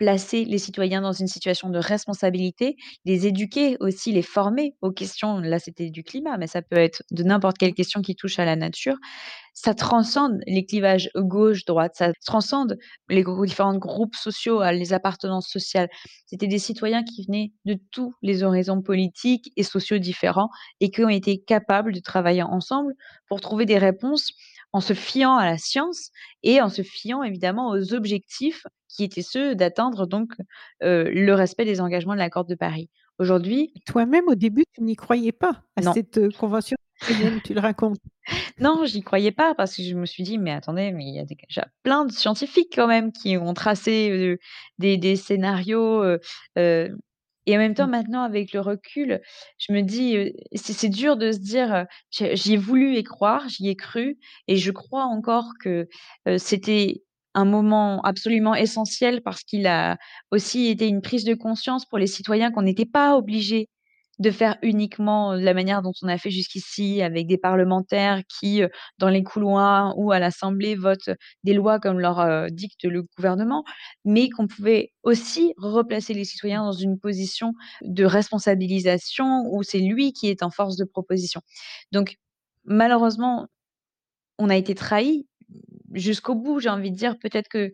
[0.00, 5.40] placer les citoyens dans une situation de responsabilité, les éduquer aussi, les former aux questions
[5.40, 8.46] là, c'était du climat, mais ça peut être de n'importe quelle question qui touche à
[8.46, 8.96] la nature.
[9.52, 12.78] Ça transcende les clivages gauche-droite, ça transcende
[13.10, 15.90] les différents groupes sociaux, les appartenances sociales.
[16.24, 20.48] C'était des citoyens qui venaient de tous les horizons politiques et sociaux différents
[20.80, 22.94] et qui ont été capables de travailler ensemble
[23.28, 24.32] pour trouver des réponses
[24.72, 26.10] en se fiant à la science
[26.42, 30.32] et en se fiant évidemment aux objectifs qui étaient ceux d'atteindre donc,
[30.80, 32.88] le respect des engagements de l'accord de Paris.
[33.18, 35.92] Aujourd'hui Toi-même, au début, tu n'y croyais pas à Non.
[35.92, 36.76] cette, convention
[37.44, 37.98] tu le racontes?
[38.60, 41.18] Non, j'y croyais pas parce que je me suis dit: «Mais attendez, mais il y
[41.18, 44.38] a déjà plein de scientifiques quand même qui ont tracé,
[44.78, 46.04] des des scénarios»,
[47.50, 47.90] et en même temps, Mmh.
[47.90, 49.20] maintenant, avec le recul,
[49.58, 52.96] je me dis, heu, c'est c'est dur de se dire, heu, j'ai j'y ai voulu
[52.96, 55.88] y croire, j'y ai cru et je crois encore que,
[56.28, 57.02] heu, c'était
[57.34, 59.98] un moment absolument essentiel parce qu'il a
[60.32, 63.68] aussi été une prise de conscience pour les citoyens qu'on n'était pas obligés
[64.20, 68.62] de faire uniquement de la manière dont on a fait jusqu'ici avec des parlementaires qui,
[68.98, 71.10] dans les couloirs ou à l'assemblée votent
[71.42, 73.64] des lois comme leur, dicte le gouvernement,
[74.04, 80.12] mais qu'on pouvait aussi replacer les citoyens dans une position de responsabilisation où c'est lui
[80.12, 81.40] qui est en force de proposition.
[81.90, 82.16] Donc
[82.64, 83.48] malheureusement,
[84.38, 85.26] on a été trahis
[85.92, 87.18] jusqu'au bout, j'ai envie de dire.
[87.18, 87.72] Peut-être que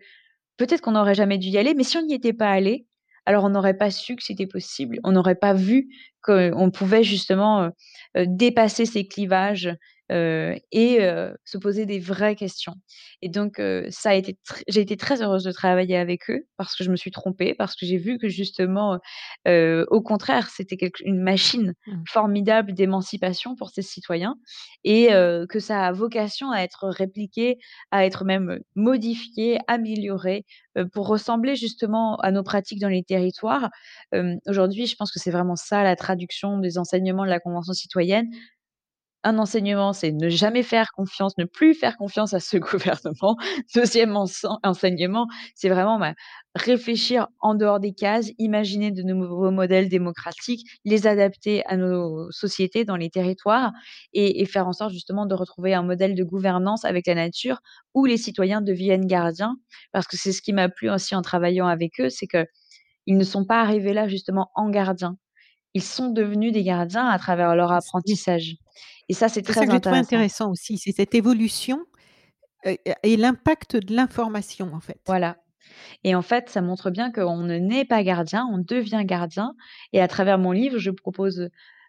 [0.57, 2.87] peut-être qu'on n'aurait jamais dû y aller, mais si on n'y était pas allés,
[3.27, 5.01] alors on n'aurait pas su que c'était possible.
[5.05, 5.89] On n'aurait pas vu
[6.23, 7.71] qu'on pouvait justement, heu
[8.19, 9.71] heu, dépasser ces clivages,
[10.13, 12.75] heu et heu, se poser des vraies questions
[13.23, 14.39] et donc heu, ça a été
[14.69, 17.75] j'ai été très heureuse de travailler avec eux parce que je me suis trompée, parce
[17.77, 18.99] que j'ai vu que justement,
[19.47, 22.07] au contraire, c'était une machine Mmh.
[22.09, 24.37] formidable d'émancipation pour ces citoyens
[24.85, 27.59] et heu, que ça a vocation à être répliqué,
[27.91, 30.45] à être même modifié, amélioré,
[30.93, 33.71] pour ressembler justement à nos pratiques dans les territoires.
[34.47, 38.29] Aujourd'hui, je pense que c'est vraiment ça la traduction des enseignements de la Convention citoyenne.
[39.27, 43.37] Un enseignement, c'est ne jamais faire confiance, ne plus faire confiance à ce gouvernement.
[43.75, 46.15] 2e ensen enseignement, c'est vraiment, bah,
[46.55, 52.85] réfléchir en dehors des cases, imaginer de nouveaux modèles démocratiques, les adapter à nos sociétés
[52.85, 53.73] dans les territoires
[54.13, 57.59] et faire en sorte justement de retrouver un modèle de gouvernance avec la nature
[57.95, 59.57] où les citoyens deviennent gardiens.
[59.91, 63.25] Parce que c'est ce qui m'a plu aussi en travaillant avec eux, c'est qu'ils ne
[63.25, 65.17] sont pas arrivés là justement en gardiens.
[65.77, 68.57] Ils sont devenus des gardiens à travers leur apprentissage
[69.11, 69.95] et ça, c'est C'est ça très que intéressant.
[69.95, 71.87] intéressant aussi, c'est cette évolution,
[72.67, 75.01] heu et l'impact de l'information, en fait.
[75.07, 75.37] Voilà
[76.05, 79.55] et en fait, ça montre bien qu'on ne naît pas gardien, on devient gardien
[79.93, 81.49] et à travers mon livre, je propose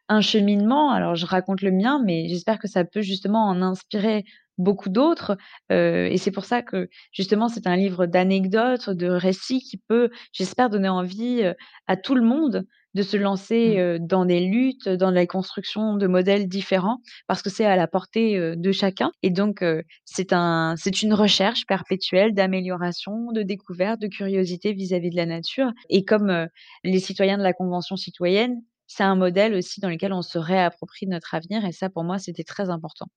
[0.09, 0.91] un cheminement.
[0.91, 4.25] Alors je raconte le mien, mais j'espère que ça peut justement en inspirer
[4.57, 5.38] beaucoup d'autres,
[5.71, 10.09] heu et c'est pour ça que justement, c'est un livre d'anecdotes, de récits qui peut,
[10.33, 11.55] j'espère, donner envie, heu,
[11.88, 12.65] à tout le monde
[12.97, 14.07] de se lancer, Mmh.
[14.07, 18.55] dans des luttes, dans la construction de modèles différents parce que c'est à la portée,
[18.55, 19.63] de chacun et donc
[20.05, 25.71] c'est un c'est une recherche perpétuelle d'amélioration, de découverte, de curiosité vis-à-vis de la nature
[25.89, 26.47] et comme,
[26.83, 31.07] les citoyens de la Convention citoyenne, c'est un modèle aussi dans lequel on se réapproprie
[31.07, 33.07] notre avenir et ça, pour moi, c'était très important.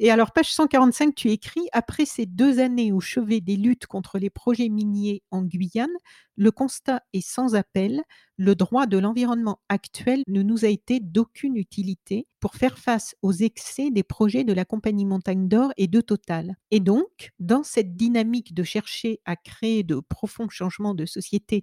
[0.00, 4.18] Et alors, page 145, tu écris: «Après ces 2 années au chevet des luttes contre
[4.18, 5.92] les projets miniers en Guyane,
[6.36, 8.02] le constat est sans appel,
[8.36, 13.32] le droit de l'environnement actuel ne nous a été d'aucune utilité pour faire face aux
[13.32, 17.96] excès des projets de la Compagnie Montagne d'Or et de Total» et donc dans cette
[17.96, 21.62] dynamique de chercher à créer de profonds changements de société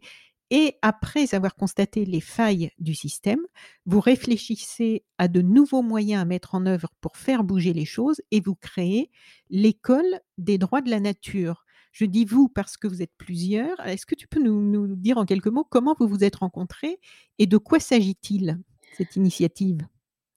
[0.52, 3.40] et après avoir constaté les failles du système,
[3.86, 8.22] vous réfléchissez à de nouveaux moyens à mettre en œuvre pour faire bouger les choses
[8.32, 9.10] et vous créez
[9.50, 11.64] l'École des droits de la nature.
[11.94, 13.80] Je dis «vous» parce que vous êtes plusieurs.
[13.86, 17.00] Est-ce que tu peux nous dire en quelques mots comment vous vous êtes rencontrés
[17.40, 18.60] et de quoi s'agit-il,
[18.98, 19.88] cette initiative?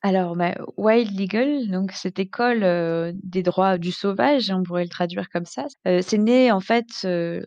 [0.07, 2.61] Alors, bah, Wild Eagle, donc cette école,
[3.23, 5.65] des droits du sauvage, on pourrait le traduire comme ça,
[6.03, 7.47] c'est né en fait, de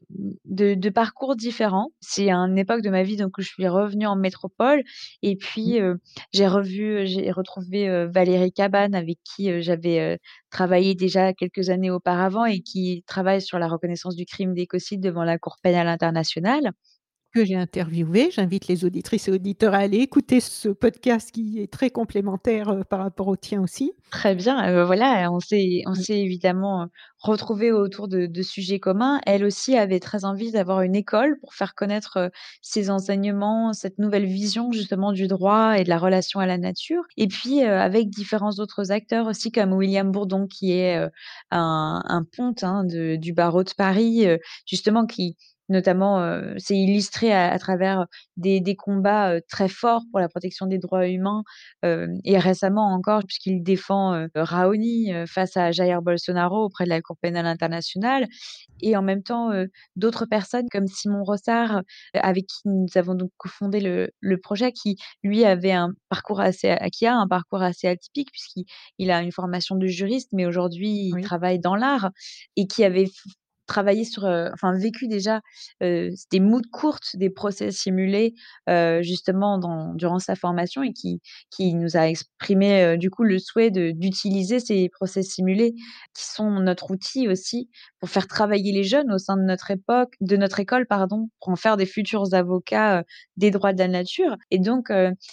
[0.74, 1.90] de parcours différents.
[2.02, 4.82] C'est à une époque de ma vie donc où je suis revenue en métropole
[5.22, 5.76] et Mmh.
[5.76, 6.00] puis, heu,
[6.34, 10.18] j'ai revu, j'ai retrouvé, Valérie Cabane avec qui, j'avais,
[10.50, 15.24] travaillé déjà quelques années auparavant et qui travaille sur la reconnaissance du crime d'écocide devant
[15.24, 16.72] la Cour pénale internationale
[17.34, 18.30] que j'ai interviewé.
[18.32, 22.84] J'invite les auditrices et auditeurs à aller écouter ce podcast qui est très complémentaire, heu,
[22.84, 23.94] par rapport au tien aussi.
[24.12, 26.04] Très bien, heu, voilà, on s'est on Mmh.
[26.06, 26.88] s'est évidemment, heu,
[27.20, 29.20] retrouvées autour de de sujets communs.
[29.26, 34.26] Elle aussi avait très envie d'avoir une école pour faire connaître, ses enseignements, cette nouvelle
[34.26, 38.52] vision justement du droit et de la relation à la nature et puis, avec différents
[38.60, 40.96] autres acteurs aussi comme William Bourdon qui est,
[41.52, 44.26] un un ponte, hein, de du barreau de Paris,
[44.66, 45.36] justement qui
[45.70, 48.06] notamment, heu, s'est illustré à à travers
[48.38, 51.44] des des combats, heu, très forts pour la protection des droits humains,
[51.84, 57.02] hem et récemment encore puisqu'il défend, heu, Raoni, face à Jair Bolsonaro auprès de la
[57.02, 58.28] Cour pénale internationale
[58.82, 59.52] et en même temps,
[59.98, 61.82] d'autres personnes comme Simon Rossard,
[62.16, 66.76] avec qui nous avons donc cofondé le le projet qui lui avait un parcours assez
[66.94, 68.66] qui a un parcours assez atypique puisqu'il
[69.00, 71.22] il a une formation de juriste, mais aujourd'hui il Oui.
[71.22, 72.12] travaille dans l'art
[72.58, 73.10] et qui avait
[73.68, 75.42] travaillé sur, enfin vécu déjà,
[75.84, 78.34] heu, des moods courtes, des procès simulés,
[79.02, 83.72] justement dans durant sa formation et qui qui nous a exprimé, du coup le souhait
[83.72, 85.74] d'utiliser ces procès simulés
[86.14, 90.16] qui sont notre outil aussi pour faire travailler les jeunes au sein de notre époque
[90.22, 93.04] de notre école pardon, pour en faire des futurs avocats,
[93.38, 94.36] des droits de la nature.
[94.52, 94.92] Et donc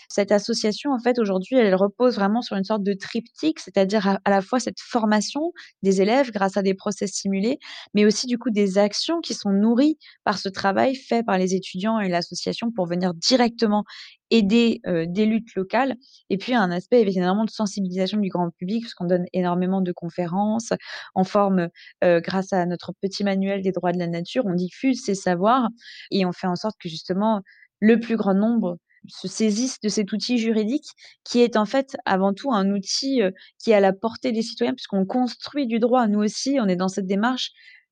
[0.08, 4.18] cette association en fait aujourd'hui elle repose vraiment sur une sorte de triptyque, c'est-à-dire à
[4.24, 7.58] à la fois cette formation des élèves grâce à des procès simulés,
[7.94, 11.54] mais aussi du coup des actions qui sont nourries par ce travail fait par les
[11.54, 13.84] étudiants et l'association pour venir directement
[14.30, 15.94] aider, des luttes locales
[16.30, 20.72] et puis un aspect évidemment de sensibilisation du grand public puisqu'on donne énormément de conférences,
[21.14, 21.68] on forme,
[22.02, 25.68] grâce à notre petit manuel des droits de la nature, on diffuse ces savoirs
[26.10, 27.42] et on fait en sorte que justement
[27.80, 30.86] le plus grand nombre se saisissent de cet outil juridique
[31.24, 33.20] qui est en fait avant tout un outil,
[33.62, 36.06] qui est à la portée des citoyens puisqu'on construit du droit.
[36.06, 37.50] Nous aussi, on est dans cette démarche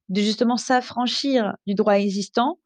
[0.09, 2.59] de justement s'affranchir du droit existant,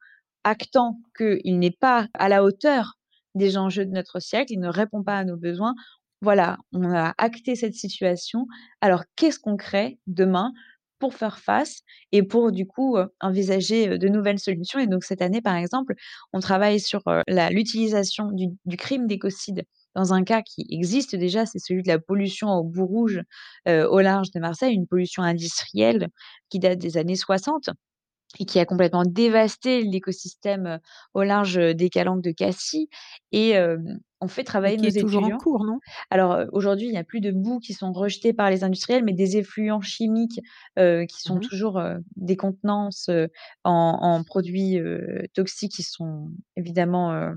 [0.44, 2.94] actant qu'il n'est pas à la hauteur
[3.34, 5.74] des enjeux de notre siècle, il ne répond pas à nos besoins.
[6.22, 8.46] Voilà, on a acté cette situation.
[8.80, 10.52] Alors qu'est-ce qu'on crée demain
[10.98, 11.80] pour faire face
[12.12, 14.78] et pour du coup, heu, envisager, heu, de nouvelles solutions?
[14.78, 15.94] Et donc cette année, par exemple,
[16.32, 19.64] on travaille sur, la l'utilisation du du crime d'écocide
[19.96, 23.22] dans un cas qui existe déjà, c'est celui de la pollution au bout rouge,
[23.68, 26.08] au large de Marseille, une pollution industrielle
[26.50, 27.70] qui date des années 60
[28.38, 30.80] et qui a complètement dévasté l'écosystème,
[31.14, 32.88] au large, des calanques de Cassis
[33.32, 33.54] et
[34.20, 35.78] on fait travailler qui nos est toujours en cours, non?
[36.10, 39.12] Alors, aujourd'hui, il y a plus de boues qui sont rejetées par les industriels, mais
[39.12, 40.40] des effluents chimiques,
[40.76, 41.48] qui sont Mmh mh.
[41.48, 41.80] toujours,
[42.16, 43.08] des contenances,
[43.64, 44.78] en en produits,
[45.34, 47.32] toxiques qui sont évidemment,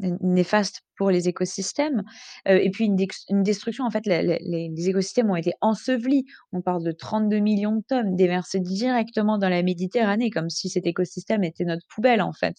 [0.00, 2.02] néfastes pour les écosystèmes,
[2.44, 6.26] et puis une destruction en fait, les écosystèmes ont été ensevelis.
[6.52, 10.68] On parle de 32 000 000 de tonnes déversées directement dans la Méditerranée, comme si
[10.68, 12.56] cet écosystème était notre poubelle, en fait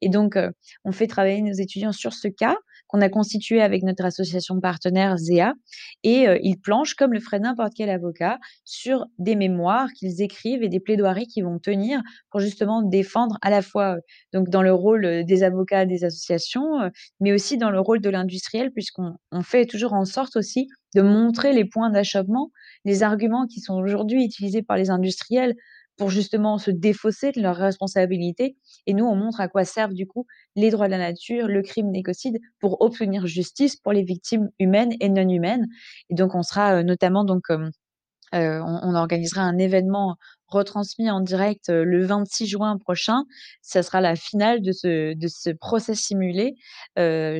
[0.00, 0.36] et donc
[0.84, 2.56] on fait travailler nos étudiants sur ce cas
[2.88, 5.54] qu'on a constitué avec notre association partenaire Zéa
[6.02, 10.68] et ils planchent comme le ferait n'importe quel avocat sur des mémoires qu'ils écrivent et
[10.68, 13.96] des plaidoiries qui vont tenir pour justement défendre à la fois,
[14.32, 18.70] donc dans le rôle, des avocats des associations, mais aussi dans le rôle de l'industriel
[18.72, 22.50] puisqu'on on fait toujours en sorte aussi de montrer les points d'achoppement,
[22.84, 25.54] les arguments qui sont aujourd'hui utilisés par les industriels
[25.96, 28.56] pour justement se défausser de leurs responsabilités.
[28.86, 31.62] Et nous, on montre à quoi servent du coup les droits de la nature, le
[31.62, 35.66] crime d'écocide pour obtenir justice pour les victimes humaines et non humaines.
[36.10, 37.70] Et donc on sera, heu, notamment donc hem,
[38.34, 40.16] heu, on on organisera un événement
[40.48, 43.24] retransmis en direct, le 26 juin prochain.
[43.62, 46.54] Ça sera la finale de ce de ce procès simulé,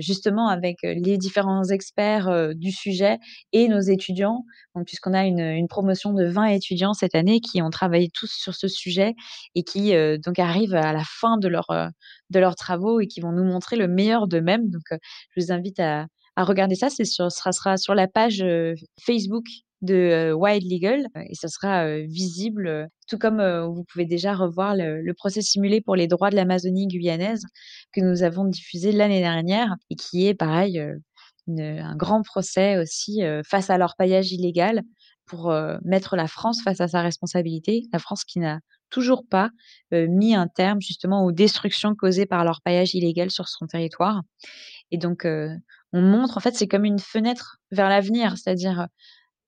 [0.01, 3.19] justement avec, les différents experts, du sujet
[3.53, 4.45] et nos étudiants.
[4.87, 8.69] Puisqu'on a une, promotion de 20 étudiants cette année qui ont travaillé tous sur ce
[8.69, 9.15] sujet
[9.55, 9.93] et qui,
[10.25, 11.89] donc arrivent à la fin de leurs, heu,
[12.31, 14.69] de leurs travaux et qui vont nous montrer le meilleur d'eux-mêmes.
[14.71, 18.45] Donc je vous invite à regarder ça, c'est sera sur la page,
[19.01, 19.45] Facebook
[19.83, 25.43] de, Wild Legal et ça sera, visible, tout comme, vous pouvez déjà revoir le procès
[25.43, 27.45] simulé pour les droits de l'Amazonie guyanaise
[27.93, 30.83] que nous avons diffusé l'année dernière et qui est pareil,
[31.49, 34.83] un grand procès aussi, face à l'orpaillage illégal
[35.27, 35.53] pour,
[35.85, 37.83] mettre la France face à sa responsabilité.
[37.93, 38.61] La France qui n'a
[38.91, 39.51] toujours pas,
[39.93, 44.23] mis un terme justement aux destructions causées par l'orpaillage illégal sur son territoire
[44.91, 45.27] et donc
[45.93, 48.87] on montre en fait, c'est comme une fenêtre vers l'avenir, c'est-à-dire,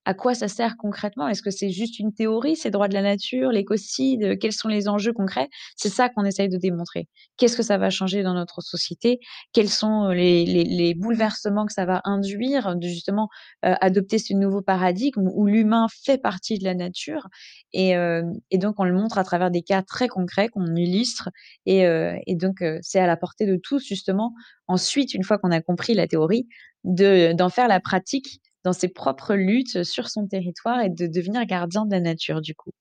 [0.09, 1.27] à quoi ça sert concrètement?
[1.27, 4.89] Est-ce que c'est juste une théorie, ces droits de la nature, l'écocide, quels sont les
[4.89, 5.49] enjeux concrets?
[5.75, 7.07] C'est ça qu'on essaye de démontrer.
[7.37, 9.19] Qu'est-ce que ça va changer dans notre société?
[9.53, 13.29] Quels sont les, les, bouleversements que ça va induire de justement
[13.63, 17.27] euh, adopter ce nouveau paradigme où l'humain fait partie de la nature?
[17.73, 21.29] Et, euh, donc on le montre à travers des cas très concrets qu'on illustre
[21.67, 24.33] et, euh, donc c'est à la portée de tous justement
[24.67, 26.47] ensuite une fois qu'on a compris la théorie
[26.83, 31.45] de d'en faire la pratique dans ses propres luttes sur son territoire et de devenir
[31.45, 32.71] gardien de la nature du coup.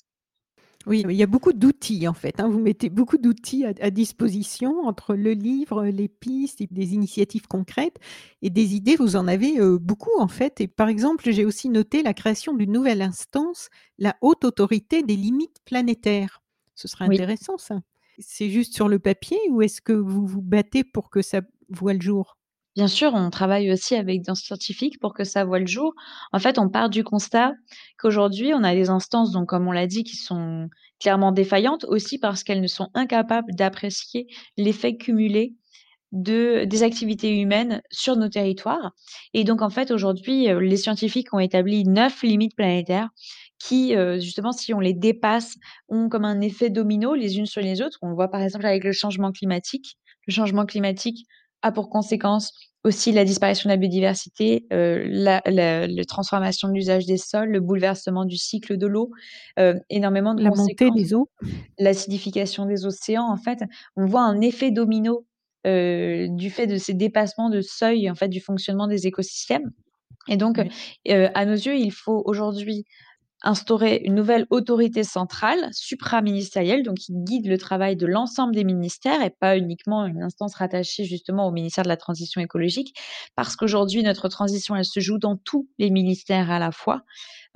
[0.86, 2.40] Oui, il y a beaucoup d'outils en fait.
[2.40, 2.48] Hein.
[2.48, 7.98] Vous mettez beaucoup d'outils à, disposition entre le livre, les pistes, des initiatives concrètes
[8.40, 8.96] et des idées.
[8.96, 10.60] Vous en avez euh, beaucoup en fait.
[10.62, 13.68] Et par exemple, j'ai aussi noté la création d'une nouvelle instance,
[13.98, 16.42] la haute autorité des limites planétaires.
[16.74, 17.80] Ce serait intéressant ça.
[18.18, 21.92] C'est juste sur le papier ou est-ce que vous vous battez pour que ça voit
[21.92, 22.37] le jour?
[22.78, 25.94] Bien sûr, on travaille aussi avec des scientifiques pour que ça voit le jour.
[26.32, 27.54] En fait, on part du constat
[27.98, 30.68] qu'aujourd'hui, on a des instances, comme on l'a dit, qui sont
[31.00, 35.54] clairement défaillantes, aussi parce qu'elles ne sont incapables d'apprécier l'effet cumulé
[36.12, 38.92] de, des activités humaines sur nos territoires.
[39.34, 43.08] Et donc, en fait, aujourd'hui, euh, les scientifiques ont établi neuf limites planétaires
[43.58, 45.56] qui, euh, justement, si on les dépasse,
[45.88, 47.98] ont comme un effet domino les unes sur les autres.
[48.02, 49.96] On voit par exemple avec le changement climatique.
[50.28, 51.26] Le changement climatique
[51.62, 52.52] a pour conséquence
[52.84, 58.24] aussi la disparition de la biodiversité, euh, la, transformation de l'usage des sols, le bouleversement
[58.24, 59.10] du cycle de l'eau,
[59.58, 61.28] euh, énormément de la montée des eaux,
[61.78, 63.28] l'acidification des océans.
[63.30, 63.60] En fait,
[63.96, 65.26] on voit un effet domino
[65.66, 69.70] euh, du fait de ces dépassements de seuil en fait du fonctionnement des écosystèmes.
[70.28, 72.84] Et donc, à nos yeux, il faut aujourd'hui
[73.42, 79.22] instaurer une nouvelle autorité centrale, supraministérielle, donc qui guide le travail de l'ensemble des ministères
[79.22, 82.98] et pas uniquement une instance rattachée justement au ministère de la Transition écologique,
[83.36, 87.02] parce qu'aujourd'hui, notre transition, elle se joue dans tous les ministères à la fois,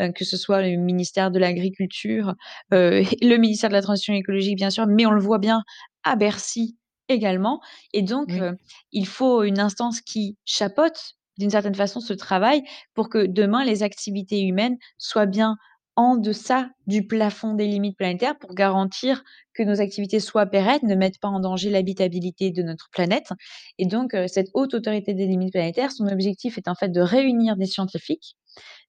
[0.00, 2.34] euh, que ce soit le ministère de l'Agriculture,
[2.72, 5.62] euh, le ministère de la Transition écologique, bien sûr, mais on le voit bien
[6.04, 6.76] à Bercy
[7.08, 7.60] également.
[7.92, 8.52] Et donc, euh,
[8.92, 12.62] il faut une instance qui chapeaute d'une certaine façon ce travail
[12.94, 15.56] pour que demain les activités humaines soient bien
[15.96, 19.22] en deçà du plafond des limites planétaires pour garantir
[19.54, 23.30] que nos activités soient pérennes, ne mettent pas en danger l'habitabilité de notre planète.
[23.78, 27.00] Et donc, euh, cette haute autorité des limites planétaires, son objectif est en fait de
[27.00, 28.36] réunir des scientifiques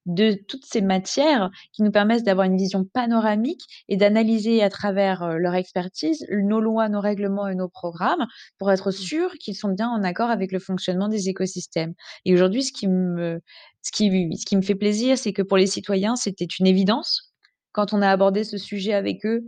[0.05, 5.37] de toutes ces matières qui nous permettent d'avoir une vision panoramique et d'analyser à travers
[5.37, 8.93] leur expertise nos lois, nos règlements et nos programmes pour être mmh.
[8.93, 11.93] sûr qu'ils sont bien en accord avec le fonctionnement des écosystèmes.
[12.25, 13.39] Et aujourd'hui, ce qui me,
[13.81, 17.33] ce qui, ce qui me fait plaisir, c'est que pour les citoyens, c'était une évidence.
[17.71, 19.43] Quand on a abordé ce sujet avec eux,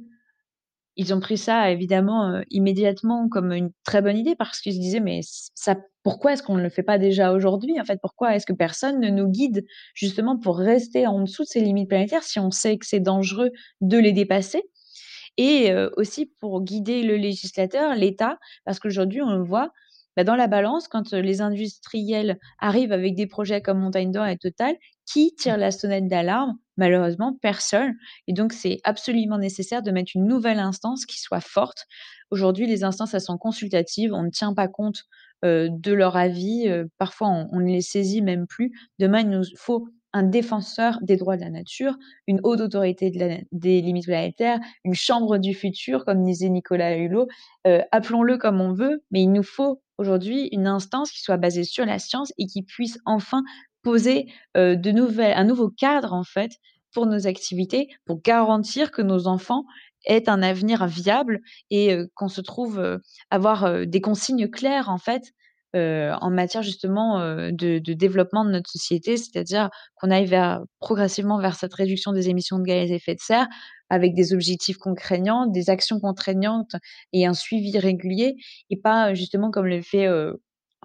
[0.98, 4.80] ils ont pris ça évidemment euh, immédiatement comme une très bonne idée parce qu'ils se
[4.80, 8.00] disaient mais ça pourquoi est-ce qu'on ne le fait pas déjà aujourd'hui en fait?
[8.00, 9.66] Pourquoi est-ce que personne ne nous guide
[9.96, 13.50] justement pour rester en dessous de ces limites planétaires si on sait que c'est dangereux
[13.82, 14.64] de les dépasser?
[15.38, 19.72] Et euh, aussi pour guider le législateur l'État parce qu'aujourd'hui on le voit
[20.16, 24.38] bah, dans la balance, quand les industriels arrivent avec des projets comme Montagne d'Or et
[24.38, 24.76] Total,
[25.06, 26.58] qui tire la sonnette d'alarme?
[26.78, 27.93] Malheureusement, personne.
[28.28, 31.86] Et donc, c'est absolument nécessaire de mettre une nouvelle instance qui soit forte.
[32.32, 34.14] Aujourd'hui, les instances, elles sont consultatives.
[34.14, 35.03] On ne tient pas compte
[35.43, 36.68] de leur avis.
[36.97, 38.72] parfois, on, ne les saisit même plus.
[38.99, 43.12] Demain, il nous faut un défenseur des droits de la nature, une haute autorité
[43.51, 47.28] des limites planétaires, une chambre du futur, comme disait Nicolas Hulot.
[47.91, 51.86] Appelons-le comme on veut, mais il nous faut aujourd'hui une instance qui soit basée sur
[51.86, 53.43] la science et qui puisse enfin
[53.86, 54.26] poser
[54.56, 56.54] de nouvelles, un nouveau cadre en fait
[56.92, 59.64] pour nos activités, pour garantir que nos enfants
[60.06, 65.34] aient un avenir viable et qu'on se trouve avoir des consignes claires en fait
[65.76, 71.74] en matière justement de, développement de notre société, c'est-à-dire qu'on aille vers, progressivement vers cette
[71.74, 73.48] réduction des émissions de gaz à effet de serre
[73.90, 76.76] avec des objectifs contraignants, des actions contraignantes
[77.14, 78.36] et un suivi régulier
[78.70, 80.08] et pas justement comme le fait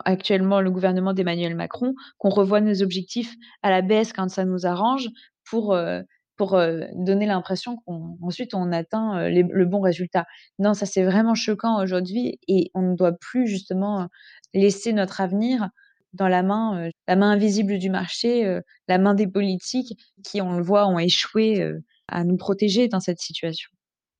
[0.05, 4.67] actuellement le gouvernement d'Emmanuel Macron, qu'on revoie nos objectifs à la baisse quand ça nous
[4.67, 5.09] arrange
[5.49, 6.03] pour, euh,
[6.37, 10.27] pour euh, donner l'impression qu'ensuite on, atteint euh, le bon résultat.
[10.59, 14.09] Non, ça c'est vraiment choquant aujourd'hui et on ne doit plus justement
[14.55, 15.69] laisser notre avenir
[16.13, 20.63] dans la main, la main invisible du marché, la main des politiques qui, on le
[20.63, 21.65] voit, ont échoué
[22.09, 23.71] à nous protéger dans cette situation.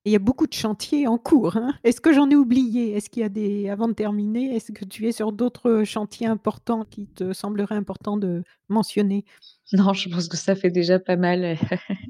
[0.07, 1.57] Il y a beaucoup de chantiers en cours.
[1.57, 1.75] Hein.
[1.85, 2.97] Est-ce que j'en ai oublié?
[2.97, 6.27] Est-ce qu'il y a des, avant de terminer, est-ce que tu es sur d'autres chantiers
[6.27, 9.25] importants qui te sembleraient importants de mentionné.
[9.79, 11.57] Non, je pense que ça fait déjà pas mal.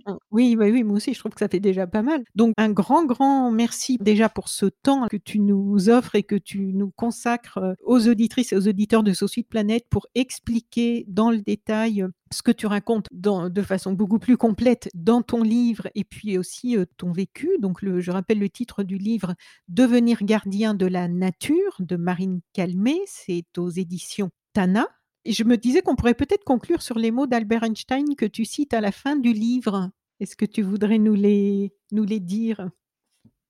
[0.06, 2.22] Mmh, oui, bah, oui, moi aussi, je trouve que ça fait déjà pas mal.
[2.34, 6.36] Donc un grand, grand merci déjà pour ce temps que tu nous offres et que
[6.36, 11.30] tu nous consacres, euh, aux auditrices et aux auditeurs de Sauce Planète pour expliquer dans
[11.30, 15.88] le détail, euh, ce que tu racontes de façon beaucoup plus complète dans ton livre
[15.94, 17.50] et puis aussi, euh, ton vécu.
[17.60, 19.34] Donc je rappelle le titre du livre
[19.68, 24.86] «Devenir gardien de la nature» de Marine Calmé, c'est aux éditions Tana.
[25.26, 28.72] Je me disais qu'on pourrait peut-être conclure sur les mots d'Albert Einstein que tu cites
[28.72, 29.90] à la fin du livre.
[30.18, 32.70] Est-ce que tu voudrais nous les, nous les dire?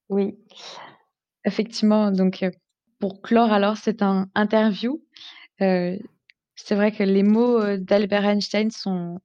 [0.08, 0.36] Oui,
[1.44, 2.10] effectivement.
[2.10, 2.50] Donc, euh,
[2.98, 4.02] pour clore alors cette
[4.34, 5.04] interview,
[5.60, 5.96] euh,
[6.56, 9.20] c'est vrai que les mots euh, d'Albert Einstein sont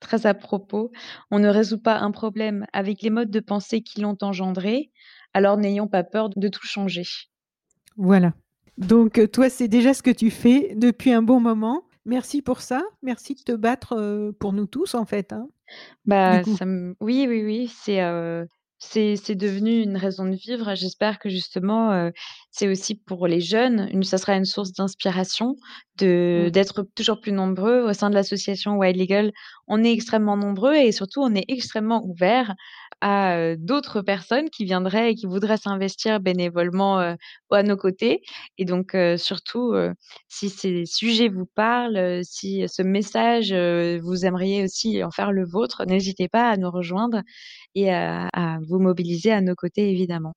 [0.00, 0.92] très à propos.
[1.30, 4.90] On ne résout pas un problème avec les modes de pensée qui l'ont engendré,
[5.34, 7.04] alors n'ayons pas peur de tout changer.
[7.96, 8.32] Voilà.
[8.78, 11.82] Donc, toi, c'est déjà ce que tu fais depuis un bon moment.
[12.04, 12.82] Merci pour ça.
[13.02, 15.48] Merci de te battre, pour nous tous, en fait, hein,
[16.04, 16.64] Bah, ça
[17.00, 18.00] oui, oui, oui, c'est,
[18.78, 20.74] c'est c'est devenu une raison de vivre.
[20.74, 22.10] J'espère que justement,
[22.50, 25.56] c'est aussi pour les jeunes, une ça sera une source d'inspiration
[25.98, 26.50] de Mmh.
[26.50, 27.82] d'être toujours plus nombreux.
[27.82, 29.32] Au sein de l'association Wild Legal,
[29.68, 32.54] on est extrêmement nombreux et surtout on est extrêmement ouverts
[33.00, 36.98] à, d'autres personnes qui viendraient et qui voudraient s'investir bénévolement,
[37.50, 38.22] à nos côtés
[38.58, 39.74] et donc surtout,
[40.28, 43.52] si ces sujets vous parlent, si ce message,
[44.02, 47.22] vous aimeriez aussi en faire le vôtre, n'hésitez pas à nous rejoindre
[47.74, 50.34] et à vous mobiliser à nos côtés évidemment.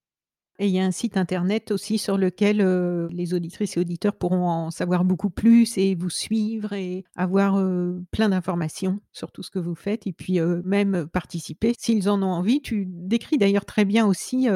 [0.64, 4.16] Et il y a un site internet aussi sur lequel, heu, les auditrices et auditeurs
[4.16, 9.44] pourront en savoir beaucoup plus et vous suivre et avoir, heu, plein d'informations sur tout
[9.44, 12.62] ce que vous faites et puis, heu, même participer s'ils en ont envie.
[12.62, 14.48] Tu décris d'ailleurs très bien aussi,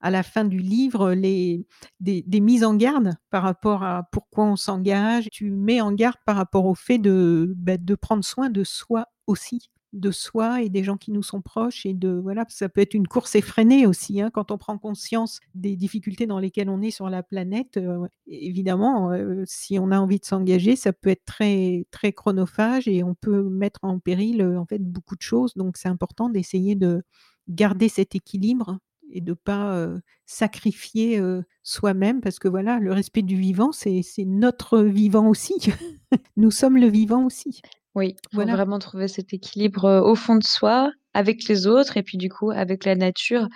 [0.00, 1.64] à la fin du livre, les
[2.00, 5.28] des des mises en garde par rapport à pourquoi on s'engage.
[5.30, 9.06] Tu mets en garde par rapport au fait de, bah, de prendre soin de soi
[9.28, 12.80] aussi de soi et des gens qui nous sont proches et de voilà, ça peut
[12.80, 16.80] être une course effrénée aussi, hein, quand on prend conscience des difficultés dans lesquelles on
[16.80, 17.78] est sur la planète,
[18.26, 19.12] évidemment,
[19.44, 23.42] si on a envie de s'engager, ça peut être très, très chronophage et on peut
[23.42, 25.52] mettre en péril, en fait, beaucoup de choses.
[25.54, 27.02] Donc c'est important d'essayer de
[27.48, 28.78] garder cet équilibre
[29.10, 29.88] et de pas,
[30.24, 31.20] sacrifier,
[31.62, 35.54] soi-même parce que voilà, le respect du vivant, c'est notre vivant aussi.
[36.36, 37.60] Nous sommes le vivant aussi.
[37.94, 38.56] Oui, il faut Voilà.
[38.56, 42.50] vraiment trouver cet équilibre, au fond de soi, avec les autres et puis du coup
[42.50, 43.48] avec la nature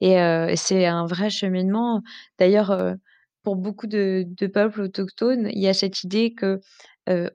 [0.00, 0.16] et
[0.56, 2.02] c'est un vrai cheminement.
[2.38, 2.94] D'ailleurs,
[3.42, 6.60] pour beaucoup de de peuples autochtones, il y a cette idée que,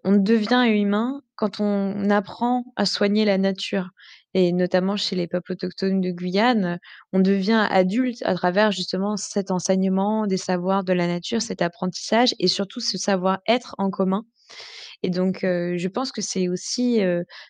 [0.03, 3.89] on devient humain quand on apprend à soigner la nature
[4.33, 6.79] et notamment chez les peuples autochtones de Guyane,
[7.13, 12.33] on devient adulte à travers justement cet enseignement des savoirs de la nature, cet apprentissage
[12.39, 14.23] et surtout ce savoir-être en commun
[15.03, 17.01] et donc, je pense que c'est aussi,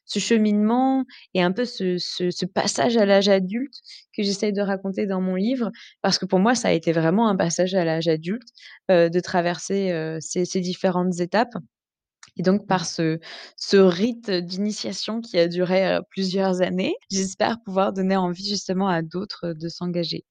[0.06, 3.74] ce cheminement et un peu ce ce ce passage à l'âge adulte
[4.16, 5.72] que j'essaye de raconter dans mon livre.
[6.02, 8.48] Parce que pour moi, ça a été vraiment un passage à l'âge adulte,
[8.90, 11.54] de traverser, ces ces différentes étapes
[12.38, 12.68] et donc Mmh.
[12.68, 13.20] par ce
[13.58, 19.54] ce rite d'initiation qui a duré, plusieurs années, j'espère pouvoir donner envie justement à d'autres,
[19.54, 20.24] de s'engager.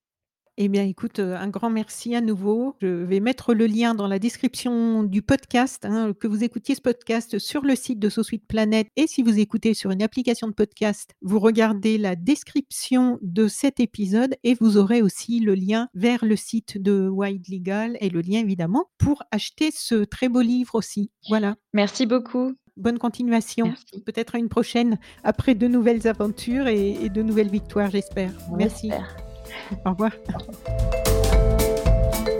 [0.58, 2.76] Eh bien, écoute, heu, un grand merci à nouveau.
[2.80, 6.80] Je vais mettre le lien dans la description du podcast, hein, que vous écoutiez ce
[6.80, 10.54] podcast sur le site de Sauce Planet et si vous écoutez sur une application de
[10.54, 16.24] podcast, vous regardez la description de cet épisode et vous aurez aussi le lien vers
[16.24, 20.74] le site de Wild Legal et le lien évidemment pour acheter ce très beau livre
[20.74, 21.10] aussi.
[21.28, 21.56] Voilà.
[21.74, 22.54] Merci beaucoup.
[22.78, 23.74] Bonne continuation.
[24.06, 28.32] Peut-être à une prochaine après de nouvelles aventures et et de nouvelles victoires, j'espère.
[28.56, 28.90] Merci.
[29.84, 30.12] Au revoir.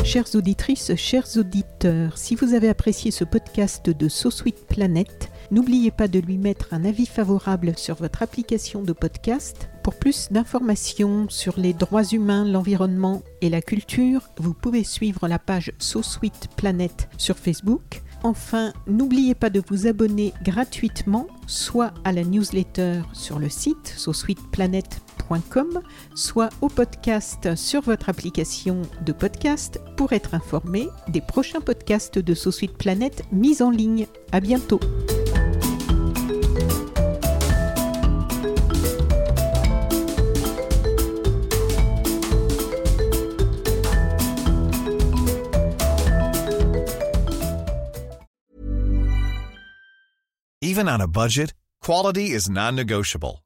[0.06, 5.90] Chères auditrices, chers auditeurs, si vous avez apprécié ce podcast de So Sweet Planet, n'oubliez
[5.90, 9.68] pas de lui mettre un avis favorable sur votre application de podcast.
[9.82, 15.40] Pour plus d'informations sur les droits humains, l'environnement et la culture, vous pouvez suivre la
[15.40, 18.02] page So Sweet Planet sur Facebook.
[18.22, 25.05] Enfin, n'oubliez pas de vous abonner gratuitement, soit à la newsletter sur le site sosweetplanet.com,
[26.14, 32.34] soit au podcast sur votre application de podcast pour être informé des prochains podcasts de
[32.34, 34.06] So Sweet Planet mis en ligne.
[34.32, 34.80] À bientôt.
[50.62, 53.45] Even on a budget, quality is non-negotiable.